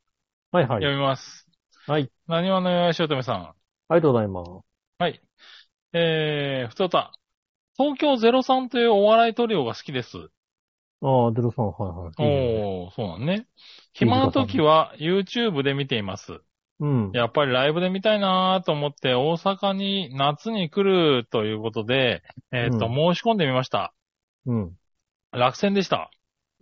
[0.52, 0.82] はいはい。
[0.82, 1.48] 読みます。
[1.86, 2.10] はい。
[2.28, 3.36] 何話のよやしおとめさん。
[3.36, 3.54] あ
[3.90, 4.50] りがとうございます。
[4.98, 5.20] はい。
[5.94, 7.12] えー、ふつおた。
[7.78, 10.18] 東京03というお笑いトリオが好きです。
[11.00, 12.12] ああ、ゼロさん、はいはい。
[12.18, 13.46] おー、そうなんね。
[13.92, 16.42] 暇な時は YouTube で見ています。
[16.82, 17.10] うん。
[17.14, 23.94] やっぱりライブで見たいなーと思って大阪に夏に来るということで、えっ、と、う申し込んでみました。
[24.46, 24.72] うん。
[25.30, 26.10] 落選でした。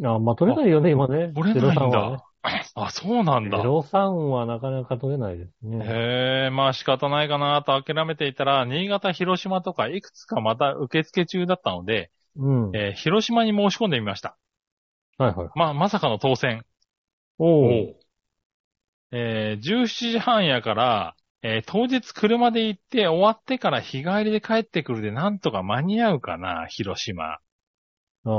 [0.04, 1.32] あまあ、取れないよね、今ね。
[1.34, 2.70] 取れないん03はねだ。
[2.74, 3.62] あ、そうなんだ。
[3.62, 3.98] 03
[4.28, 5.86] はなかなか取れないですね。
[5.86, 12.76] へえ、まあ仕方ないかなと諦めていたら、新潟、広島とかいくつかまた受付中だったので、うん。
[12.76, 14.36] えー広島に申し込んでみました。
[15.16, 15.48] はいはい。
[15.54, 16.64] まあ、まさかの当選。
[17.38, 17.99] おー。
[19.12, 27.38] えー17時半やから、えー当日車で行って終わってから日帰りで帰ってくるでなんとか間に合うかな、広島。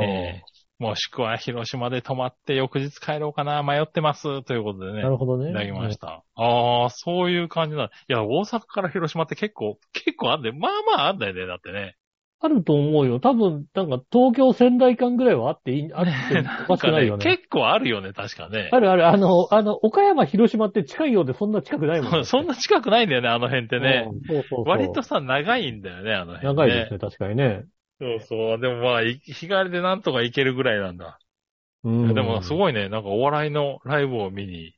[0.03, 4.43] えーもしくは広島で泊まって翌日帰ろうかな、迷ってます。
[4.43, 5.09] ということでねな。
[5.09, 5.51] るほどね。
[5.51, 6.23] いただきました。
[6.33, 7.83] ああ、そういう感じだ。
[7.83, 10.55] いや、大阪から広島って結構、結構あんだよ。
[10.55, 11.95] まあまああんだよね、だってね。
[12.43, 13.19] あると思うよ。
[13.19, 16.11] 多分、なんか東京仙台間ぐらいはあっていい、あって
[16.67, 17.23] おかしくないよね。
[17.23, 18.79] 結構あるよね、確かねあ。
[18.79, 19.07] るある。
[19.07, 22.23] あの、あの、岡山、広島って近いようでそんな近くないもんね。
[22.25, 24.07] そんな近くないんだよね、あの辺ってね。
[24.11, 24.65] うんそうそう。
[24.67, 26.53] 割とさ、長いんだよね、あの辺、ね。
[26.55, 27.65] 長いですね、確かにね。
[27.99, 28.59] そうそう。
[28.59, 31.19] でもまあ、い日帰りでなんとか行けるぐらいなんだ。
[31.83, 32.13] うん。
[32.15, 32.57] でも、すい。
[32.57, 34.73] ごいね、なんかお笑いのライブを見に、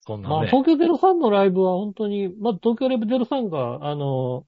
[0.00, 0.48] そんなまあ、ね。
[0.48, 4.46] 東京03のライブは本当に、まず東京ライブ03が、あの、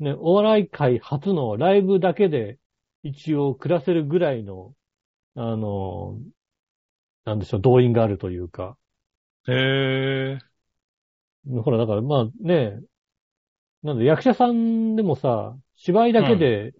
[0.00, 2.58] ね、お笑い界初のライブだけで
[3.02, 4.74] 一応暮らせるぐらいの、
[5.36, 6.18] あの、
[7.24, 8.76] なんでしょう、動員があるというか。
[9.46, 10.38] へえ。
[11.46, 12.80] ほら、だからまあね、
[13.82, 16.74] なんだ、役者さんでもさ、芝居だけで、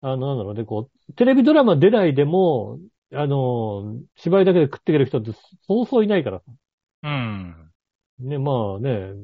[0.00, 2.78] あの、なんだろうね、こう、テレビドラマ出ないでも、
[3.12, 5.32] あの、芝居だけで食っていける人って
[5.66, 6.44] そうそういないからさ。
[7.02, 7.72] うん。
[8.18, 9.14] ね、まあね、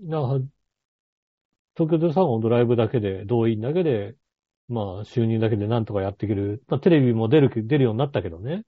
[0.00, 0.40] な
[1.76, 4.16] 東京03はドライブだけで、動員だけで、
[4.68, 6.62] まあ収入だけでなんとかやっていける。
[6.68, 8.54] まあテレビも出る、出るようになったけどね。
[8.56, 8.62] っ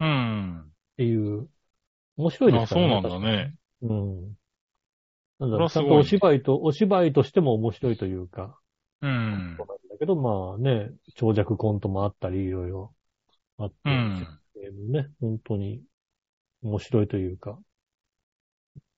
[0.00, 0.72] うん。
[0.96, 1.48] ていう、
[2.16, 2.64] 面白いですね。
[2.64, 3.54] あそうなんだね。
[3.82, 4.36] うん。
[5.38, 8.60] なんだろう、ちゃんとお芝居と、お芝居としても面白いというか。
[9.02, 9.66] うんそう。
[9.66, 12.94] なんだけど、まあね、長尺コントもあったり、いろいろ
[13.58, 14.40] あって、うん。
[14.92, 15.82] ね、本当に
[16.62, 17.58] 面白いというか。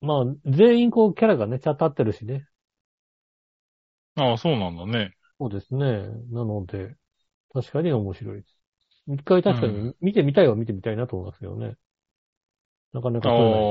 [0.01, 2.49] まあ、全員こうキャラがね、ちゃんと合ってるしね。
[4.15, 5.15] ああ、そうなんだね。
[5.39, 5.87] そうですね。
[6.31, 6.97] なので、
[7.53, 8.59] 確かに面白いです。
[9.09, 11.77] 一回確かうに見てみたいは見てみたいなと思いますよね。
[12.93, 13.71] なかなかあ撮れない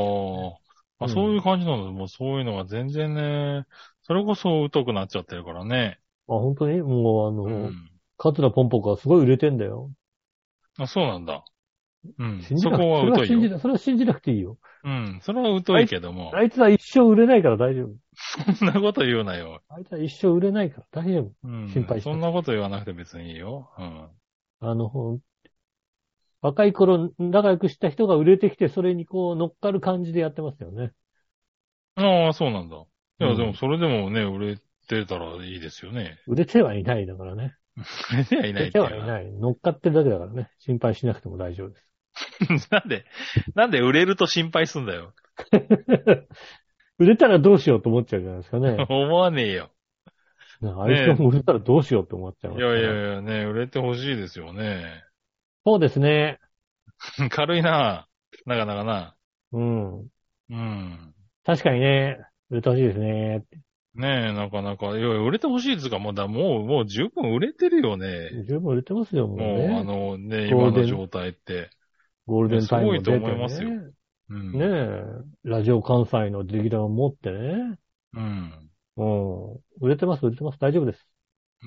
[0.99, 1.05] あ。
[1.05, 1.91] あ、うんそういう感じなんだ。
[1.91, 3.65] もうそういうのが全然ね、
[4.03, 5.99] それこそ疎くなっちゃってるからね。
[6.27, 6.81] あ、本当に？
[6.81, 7.91] もうあの、うん。
[8.17, 9.91] カツラポンポンがすごい売れてんだよ。
[10.77, 11.45] あ、そうなんだ。
[12.17, 12.41] うん。
[12.41, 13.25] 信じなくそこは疎いよ。
[13.25, 14.57] 信じな、それは信じなくていいよ。
[14.83, 15.19] うん。
[15.21, 16.31] それは疎いけども。
[16.33, 18.53] あいつは一生売れないから大丈夫。
[18.55, 19.61] そんなこと言うなよ。
[19.69, 21.31] あいつは一生売れないから大丈夫。
[21.43, 21.69] うん。
[21.69, 23.69] 心配してそんなこと言わなくて別にいいよ。
[23.77, 24.09] うん。
[24.61, 25.19] あの、
[26.41, 30.91] 若い頃仲良くした人が売れてきて、それにこう乗っかる感じでやってますよね。
[31.95, 32.75] ああ、そうなんだ。
[32.75, 32.79] い
[33.19, 36.19] や、うんでもそれでもね、売れてたらいいですよね。
[36.27, 37.55] 売れてはいないだからね。
[38.11, 39.31] 売れてはい売れないっていうのはてはいない。
[39.33, 40.49] 乗っかってるだけだからね。
[40.59, 41.90] 心配しなくても大丈夫です。
[42.71, 43.05] なんで、
[43.55, 45.13] なんで売れると心配すんだよ。
[46.99, 48.77] 売れたらどうしようと思っちゃうじゃないですかね。
[48.89, 49.71] 思わねえよ。
[50.63, 55.03] あいつも売れたらどうしようと思っちゃいますからいやいやいやね、売れてほしいですよね。
[55.65, 56.39] そうですね。
[57.31, 58.07] 軽いな。
[58.45, 59.15] なかなかな。
[59.53, 59.99] うん。
[60.01, 61.13] うん。
[61.43, 62.19] 確かにね、
[62.51, 63.43] 売れてほしいですね。
[63.95, 64.97] ねえ、なかなか。
[64.97, 68.29] いや、売れてほしいですかもうだ、もう、もう十分売れてるよね。
[68.47, 69.75] 十分売れてますよ、もうもう、ね。
[69.79, 71.69] あのね、今の状態って。
[72.27, 73.17] ゴールデンタイムも出て、ね。
[73.17, 73.69] すごいと思いますよ
[74.29, 74.51] うん。
[74.53, 75.49] ねえ。
[75.49, 77.77] ラジオ関西のレギュラーを持ってね。
[78.13, 78.69] うん。
[78.97, 79.53] うん。
[79.81, 80.59] 売れてます、売れてます。
[80.59, 81.07] 大丈夫です。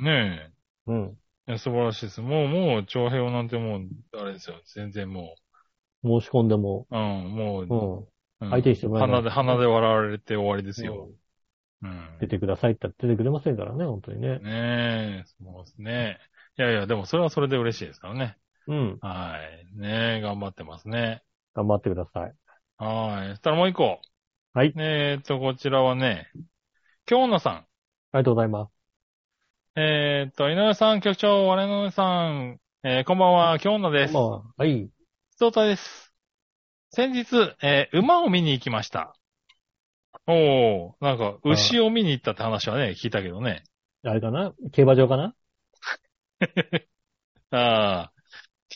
[0.03, 0.51] ね
[0.87, 1.17] うん。
[1.49, 1.51] え。
[1.51, 2.21] いや素晴らしいです。
[2.21, 3.89] もう、もう、長平なんてもう、
[4.19, 4.57] あれですよ。
[4.75, 5.35] 全然も
[6.03, 6.87] 申し込んでも。
[6.91, 7.03] う、うん、
[7.35, 7.97] もう、うん。
[7.99, 8.05] うん
[8.51, 11.09] 相手にしてもらえない鼻で、鼻で笑われて終わりですよ。
[11.83, 12.19] うん。
[12.21, 14.39] 出てくださいって言ったら出てくれませんからね、本当にね。
[14.41, 16.19] ねえ、そうですね。
[16.59, 18.37] いやいや、でもそれはそれで嬉しいですからね。
[18.67, 18.99] うん。
[19.01, 19.39] は
[19.77, 19.79] い。
[19.79, 21.23] ねえ、頑張ってますね。
[21.55, 22.35] 頑張ってください。
[22.79, 23.29] はい。
[23.31, 24.01] そしたらもう一個。
[24.55, 24.73] はい。
[24.77, 26.31] えーっと、こちらはね、
[27.07, 27.55] 京野さん。
[27.55, 27.59] あ
[28.15, 28.73] りがとうございます。
[29.77, 34.15] えーっと、井上さん、局長、我のさん、えーこんばんは、京野です。
[34.15, 34.89] まあ、はい。
[35.31, 36.13] ストです。
[36.91, 37.27] 先日、
[37.63, 39.17] えー馬を見に行きました。
[40.27, 43.65] おー、なんか、牛を見に行ったって話はね、聞いたけどね。
[44.05, 44.55] あれかな？
[44.73, 45.35] 競馬場かな？
[47.51, 48.13] ああ、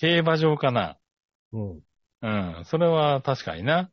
[0.00, 0.98] 競馬場かな。
[1.52, 1.80] うん。
[2.20, 2.28] う
[2.60, 3.90] ん、それは確かにな。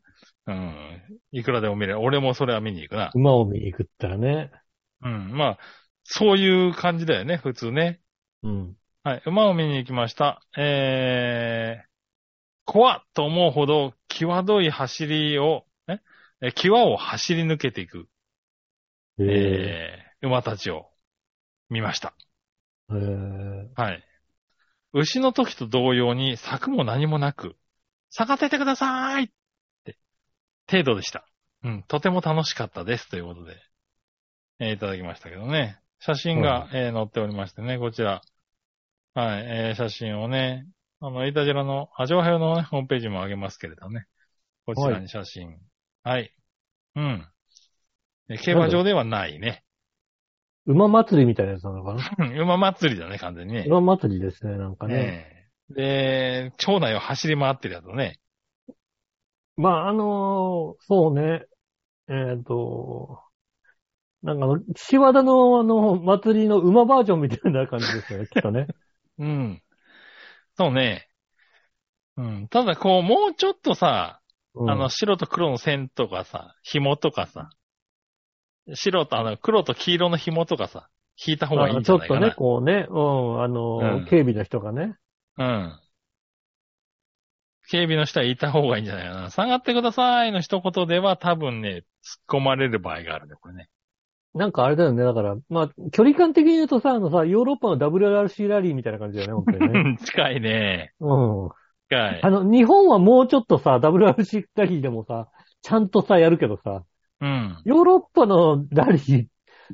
[0.48, 1.02] うん。
[1.32, 2.00] いくらでも見れる。
[2.02, 3.12] 俺もそれは見に行くな。
[3.16, 4.52] 馬を見に行くったらね。
[5.02, 5.32] うん。
[5.36, 5.60] まあ、
[6.04, 8.00] そういう感じだよね、普通ね。
[8.44, 8.76] うん。
[9.04, 9.24] はい。
[9.26, 10.42] 馬を見に行きました。
[10.58, 11.88] えー、
[12.66, 16.00] 怖っと思うほど、際どい走りを、え？
[16.42, 18.08] え際を走り抜けていく、
[19.20, 20.90] えー、えー、馬たちを
[21.70, 22.14] 見ました。
[22.90, 24.04] えー、はい。
[24.98, 27.58] 牛の時と同様に柵も何もなく、
[28.10, 29.28] 下がっててくださいっ
[29.84, 29.98] て、
[30.72, 31.28] 程度でした。
[31.66, 33.10] うん、とても楽しかったです。
[33.10, 33.58] ということで、
[34.60, 35.78] えーいただきましたけどね。
[36.00, 38.22] 写真が、えー載っておりましてね、こちら。
[39.16, 40.66] はい、えー写真をね、
[41.02, 44.06] あの、イタジラの、アジョアヘヨのね、ホームページも上げますけれどね。
[44.66, 45.58] こちらに写真。
[46.04, 46.34] はい。
[46.96, 47.28] うん。
[48.30, 49.66] え競馬場ではないね。
[50.66, 52.12] 馬祭りみたいなやつなのかな？
[52.18, 53.66] う ん馬祭りだね、完全にね。
[53.68, 55.48] 馬祭りですね、なんかね。
[55.70, 58.20] で、町内を走り回ってるやつね。
[59.58, 61.46] まあ、あのーそうね。
[62.08, 63.20] えっ、と、
[64.22, 68.68] なんかあの、岸和田のあの、祭りの馬バージョンみたいな感じですよね、 きっとね。
[69.20, 69.62] うん。
[70.58, 71.08] そうね。
[72.18, 72.48] うん。
[72.48, 74.22] ただ、こう、もうちょっとさ、
[74.56, 77.50] うん、あの、白と黒の線とかさ、紐とかさ、
[78.74, 80.90] 白と、あの、黒と黄色の紐とかさ、
[81.24, 82.20] 引いた方がいいんじゃないかな。
[82.20, 84.96] ちょっとね、こうね、うん、あのーうん警備の人がね。
[85.38, 85.80] うん。
[87.68, 89.30] 警備の人は言った方がいいんじゃないかな。
[89.30, 91.84] 下がってくださいの一言では多分ね、
[92.30, 93.70] 突っ込まれる場合があるね、これね。
[94.36, 99.98] なんかあれだよね、だから、まあ、距離感的に言うとさ、あのさ、ヨーロッパの WRC ラリーみたいな感じだよね、本当にね。
[100.04, 100.94] 近いね。
[101.00, 101.50] うん。
[101.90, 102.30] 近いあ。
[102.30, 105.30] の、日本はもうちょっとさ、WRC ラリーでもさ、
[105.62, 106.84] ちゃんとさ、やるけどさ、
[107.26, 107.58] うん。
[107.66, 109.26] ヨーロッパのラリー、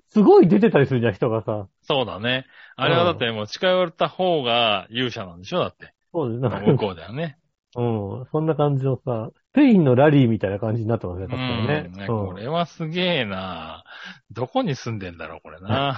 [0.09, 1.67] すごい出てたりするじゃん、人がさ。
[1.81, 2.45] そうだね。
[2.77, 5.93] あれはだってもう近寄った方が勇者なんでしょだって。
[6.13, 6.49] そうですね。
[6.71, 7.37] 向こうだよね。
[7.75, 8.25] うん。
[8.31, 11.91] そんな感じのさ、スペインのラリーみたいな感じになってますね、う確かにねん。。
[11.91, 13.83] ねうんこれはすげえな
[14.31, 15.97] どこに住んでんだろう、これな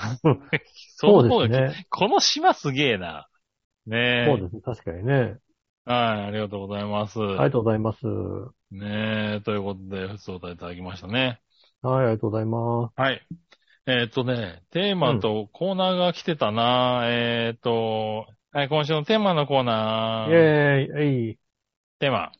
[0.97, 1.85] そうですね。
[1.89, 3.27] この島すげえな。
[3.85, 4.25] ねえ。
[4.25, 5.37] そうですね、確かにね。
[5.85, 7.19] はい、ありがとうございます。
[7.19, 8.05] ありがとうございます。
[8.71, 11.41] ねえ、ということで、普通お答えいただきましたね。
[11.81, 13.01] はい、ありがとうございます。
[13.01, 13.21] はい。
[13.85, 20.35] えーっとね、テーマとコーナーが来てたな、えーっと、はい、今週のテーマのコーナー。
[20.35, 21.37] ェーイ、えい。
[21.99, 22.31] テーマ。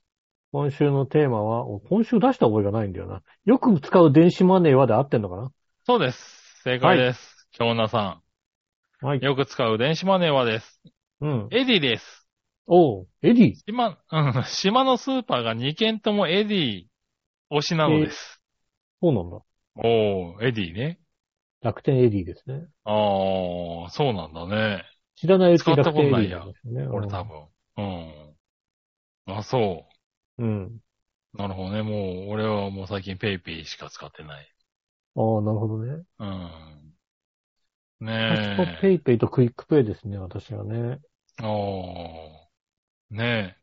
[0.53, 3.23] 今週のテーマは、お今週出した覚えがないんだよな。
[3.43, 5.51] よく使う電子マネーはで合ってんのかな？
[5.85, 6.61] そうです。
[6.63, 7.49] 正解です。
[7.51, 8.21] 京奈さ
[9.01, 9.21] はいん。。
[9.21, 10.81] よく使う電子マネーはです。
[11.19, 11.47] うん。
[11.51, 12.22] Edy です。
[12.67, 13.59] おう、 Edy。
[13.65, 16.85] 島、うん、 島のスーパーが2軒とも Edy
[17.51, 18.41] 推しなのです。
[19.01, 19.43] そうなんだ。
[19.75, 20.99] おー、 Edy ね。
[21.61, 22.69] 楽天 Edy ですね。
[22.85, 24.83] あー、そうなんだね。
[25.15, 26.91] 知らないうちに使った楽天 Edy ことないや。
[26.91, 27.47] 俺多分。
[27.77, 28.37] うん。
[29.27, 29.87] あ、そ
[30.37, 30.79] うん。
[31.33, 31.37] う。
[31.37, 31.81] なるほどね。
[31.83, 34.47] もう、俺はもう最近 PayPay しか使ってない。
[35.15, 36.03] ああ、なるほどね。
[36.19, 36.93] うん。
[38.27, 40.99] 確ねかペイペイと QUICPay ですね、私はね。
[41.39, 41.43] え。
[41.43, 42.42] あー。
[43.13, 43.57] ね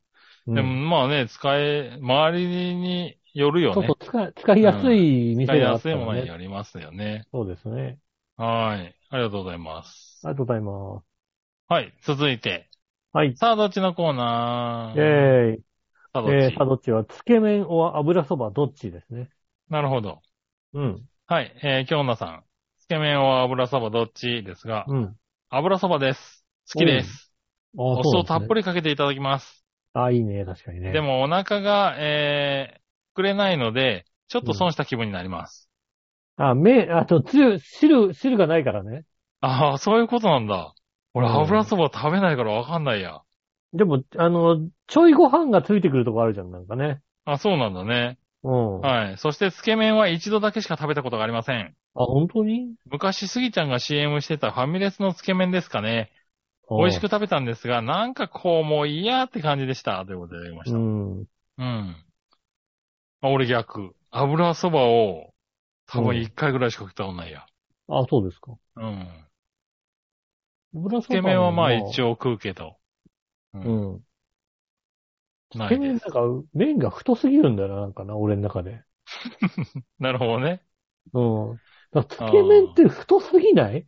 [0.47, 0.57] うんえ。
[0.57, 6.27] でもまあね、使え、周りによるよねそうそう。、使い、使いやすい店使いがあったらやすいものにね。
[6.27, 7.27] よりますよね。
[7.33, 7.99] そうですね。
[8.37, 8.95] はい。
[9.11, 10.21] ありがとうございます。
[10.23, 11.05] ありがとうございます。
[11.69, 11.95] はい。
[12.03, 12.69] 続いて。
[13.13, 13.37] はい。
[13.37, 15.01] さあ、どっちのコーナー？
[15.01, 15.65] えーイ。
[16.13, 19.31] さあ、どっち、えー、さあどっちは、つけ麺お油そばどっちですね。
[19.69, 20.21] なるほど。
[20.73, 21.09] うん。
[21.27, 21.53] はい。
[21.63, 22.45] えー、京奈さん。
[22.81, 25.17] つけ麺は油そばどっちですが、うん。
[25.49, 26.45] 油そばです。
[26.73, 27.30] 好きです。
[27.77, 28.61] あお酢をたっぷり。
[28.61, 29.65] りかけていただきます。
[29.93, 30.93] あ、いいね、確かにね。
[30.93, 32.81] で、もお腹が、えー、
[33.15, 35.69] くれないので、ちょっと損した気分になります。
[36.37, 39.05] あ、麺、あと、つゆ、汁、汁がないからね。
[39.43, 40.75] ああ、そういうことなんだ。
[41.15, 43.23] 俺、うん油そば食べないからわかんないや。
[43.73, 47.03] でも、あの、ちょいご飯がついてくるとこあるじゃん、なんかね。
[47.25, 48.19] あ、そうなんだね。
[48.43, 48.85] うん。
[48.87, 49.19] あ、はい。
[49.19, 51.77] そして、つけ麺は一度だけしか食べたことがありません。
[51.95, 52.75] 本当に？
[52.85, 56.13] 昔、スギちゃんが CM してたファミレスのつけ麺ですかね。
[56.77, 60.05] 美味しく食べたんですが、なんかこう、もう嫌って感じでした。
[60.07, 60.79] ということでやりました。
[60.79, 61.27] ううん。
[61.65, 61.97] ん。
[63.23, 63.95] あ俺逆。
[64.11, 65.33] 油そばを、
[65.87, 67.47] 多分一回ぐらいしか食ったことないや。
[67.89, 68.59] あ、そうですか。
[68.77, 69.27] うん。
[70.75, 72.01] 油そつけ麺はまあ一応。
[72.01, 72.79] 応食うけど。
[73.55, 73.59] う。
[73.65, 74.05] うんん。
[75.51, 75.79] つないです。
[75.79, 76.21] け麺なんか、
[76.55, 78.85] 麺が太すぎるんだよな、なんかな、俺の中で。
[79.99, 80.65] なるほどね。
[81.13, 81.21] う
[81.55, 81.61] ん。
[82.09, 83.87] つけ麺って太すぎない？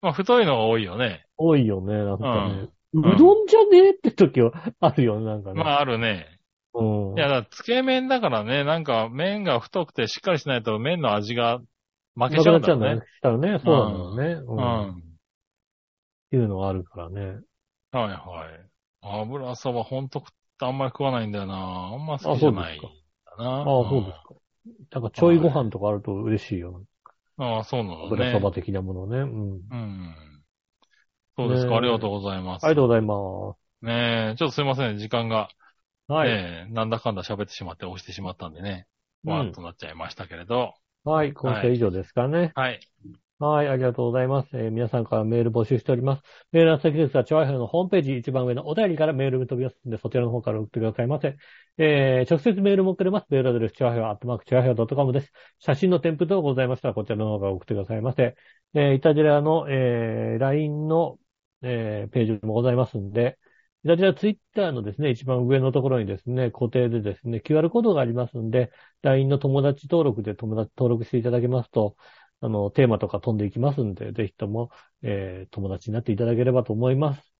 [0.00, 1.24] まあ太いのが多いよね。
[1.36, 2.68] 多いよね、なんかね。
[2.94, 3.78] ううんどんじゃね？
[3.88, 5.62] えって時はあるよね、なんかね。
[5.62, 6.40] まああるね。
[6.74, 7.18] うん。
[7.18, 11.60] いや、だつけ麺だからね、なんか麺が太くてしっかりしないと麺の味が
[12.14, 13.56] 負けちゃうんだろうねなっちゃうんだね。。
[13.56, 14.42] したらね、そうなんだよね。
[14.46, 14.52] う。
[14.52, 14.90] うんん。
[14.90, 14.94] っ
[16.30, 17.20] ていうのがあるからね。
[17.92, 18.68] はいはい。
[19.02, 21.54] 油そばほんと食ってあんまり食わないんだよな。
[21.92, 22.78] あんま好あきじゃない。
[22.80, 22.88] そ
[23.38, 23.48] うな。
[23.48, 24.34] ああ、そうですか。
[24.92, 26.82] なんかちょいご飯とかあると嬉しいよ。
[27.38, 28.40] ああ、そうなのね油そ。
[28.40, 29.18] ば的なものね。
[29.20, 29.62] うん。
[29.70, 30.14] うん。
[31.36, 32.66] そうですか、ありがとうございます。
[32.66, 35.48] ありがとうございまねえ、ちょっとすいません、時間が、
[36.08, 36.12] す。
[36.12, 36.28] はい。
[36.28, 38.88] ええなんだかんだ喋ってしまって押してしまったんでね、
[39.24, 40.74] うんわーっとなっちゃいましたけれど、
[41.04, 41.32] はい。
[41.32, 42.54] 今週は以上ですかね。
[42.54, 42.80] はい。
[43.40, 44.48] はい、ありがとうございます。
[44.56, 46.22] えー皆さんからメール募集しております。
[46.50, 51.36] メールの先ですが、チョアヘアのホームページ一番上のお便りからメールが飛びますので、そちらの方から送ってくださいませ。
[51.78, 53.26] えー直接メールも送れます。
[53.30, 55.32] メールアドレス、チョアヘア、アットマーク、チョアヘア .com です。
[55.60, 58.34] 写真の添付等ございましたら、こちらの方から送ってくださいませ。
[58.74, 61.18] えーイタジラの、えー LINE の、
[61.62, 63.38] えーページもございますんで、
[63.84, 71.96] イタジラツイッターのですね、一番上のところにですね、固定でですね、QR コードがありますんで、LINE の友達登録で友達登録していただけますと、
[72.40, 74.70] あの、テーマとか飛んでいきますんで、ぜひとも、
[75.02, 77.34] えー友達になっていただければと思います。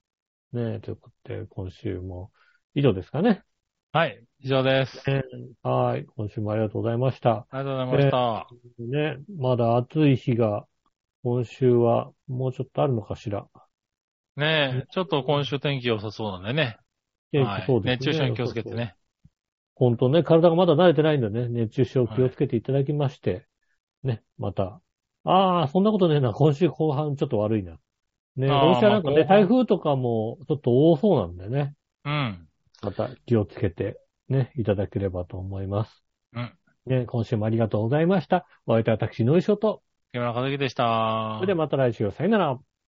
[0.53, 2.33] ねえ、ということで、今週も
[2.75, 3.43] 以上ですかね。
[3.93, 5.03] はい、以上です。
[5.11, 5.23] ね
[5.63, 6.07] はい。
[6.17, 7.47] 今週もありがとうございました。
[7.51, 8.47] ありがとうございました。
[8.85, 10.67] ね、まだ暑い日が、
[11.23, 13.47] 今週はもうちょっとあるのかしら。
[14.37, 16.79] ねえ、ちょっと今週天気良さそうなんでね。
[17.33, 18.95] はいそうですね熱中症に気をつけてね。
[19.75, 23.47] 本当ね、体がまだ慣れてないんでね、熱中症気をつけていただきまして、
[24.03, 24.81] ね、また。
[25.31, 27.79] ああ、そんなことねえな、今週後半ちょっと悪いな。
[28.37, 31.75] ね、あー今週はなんかね、台風とかもちょっと多そうなんでね、
[32.05, 32.49] うん。
[32.83, 36.05] また気をつけてね、いただければと思います。
[36.33, 36.53] うん。
[36.87, 38.47] ね、今週もありがとうございました。
[38.67, 39.83] お相手は私、ノイショと。
[40.13, 41.35] 木村和樹でした。
[41.37, 42.59] それではまた来週、さよなら。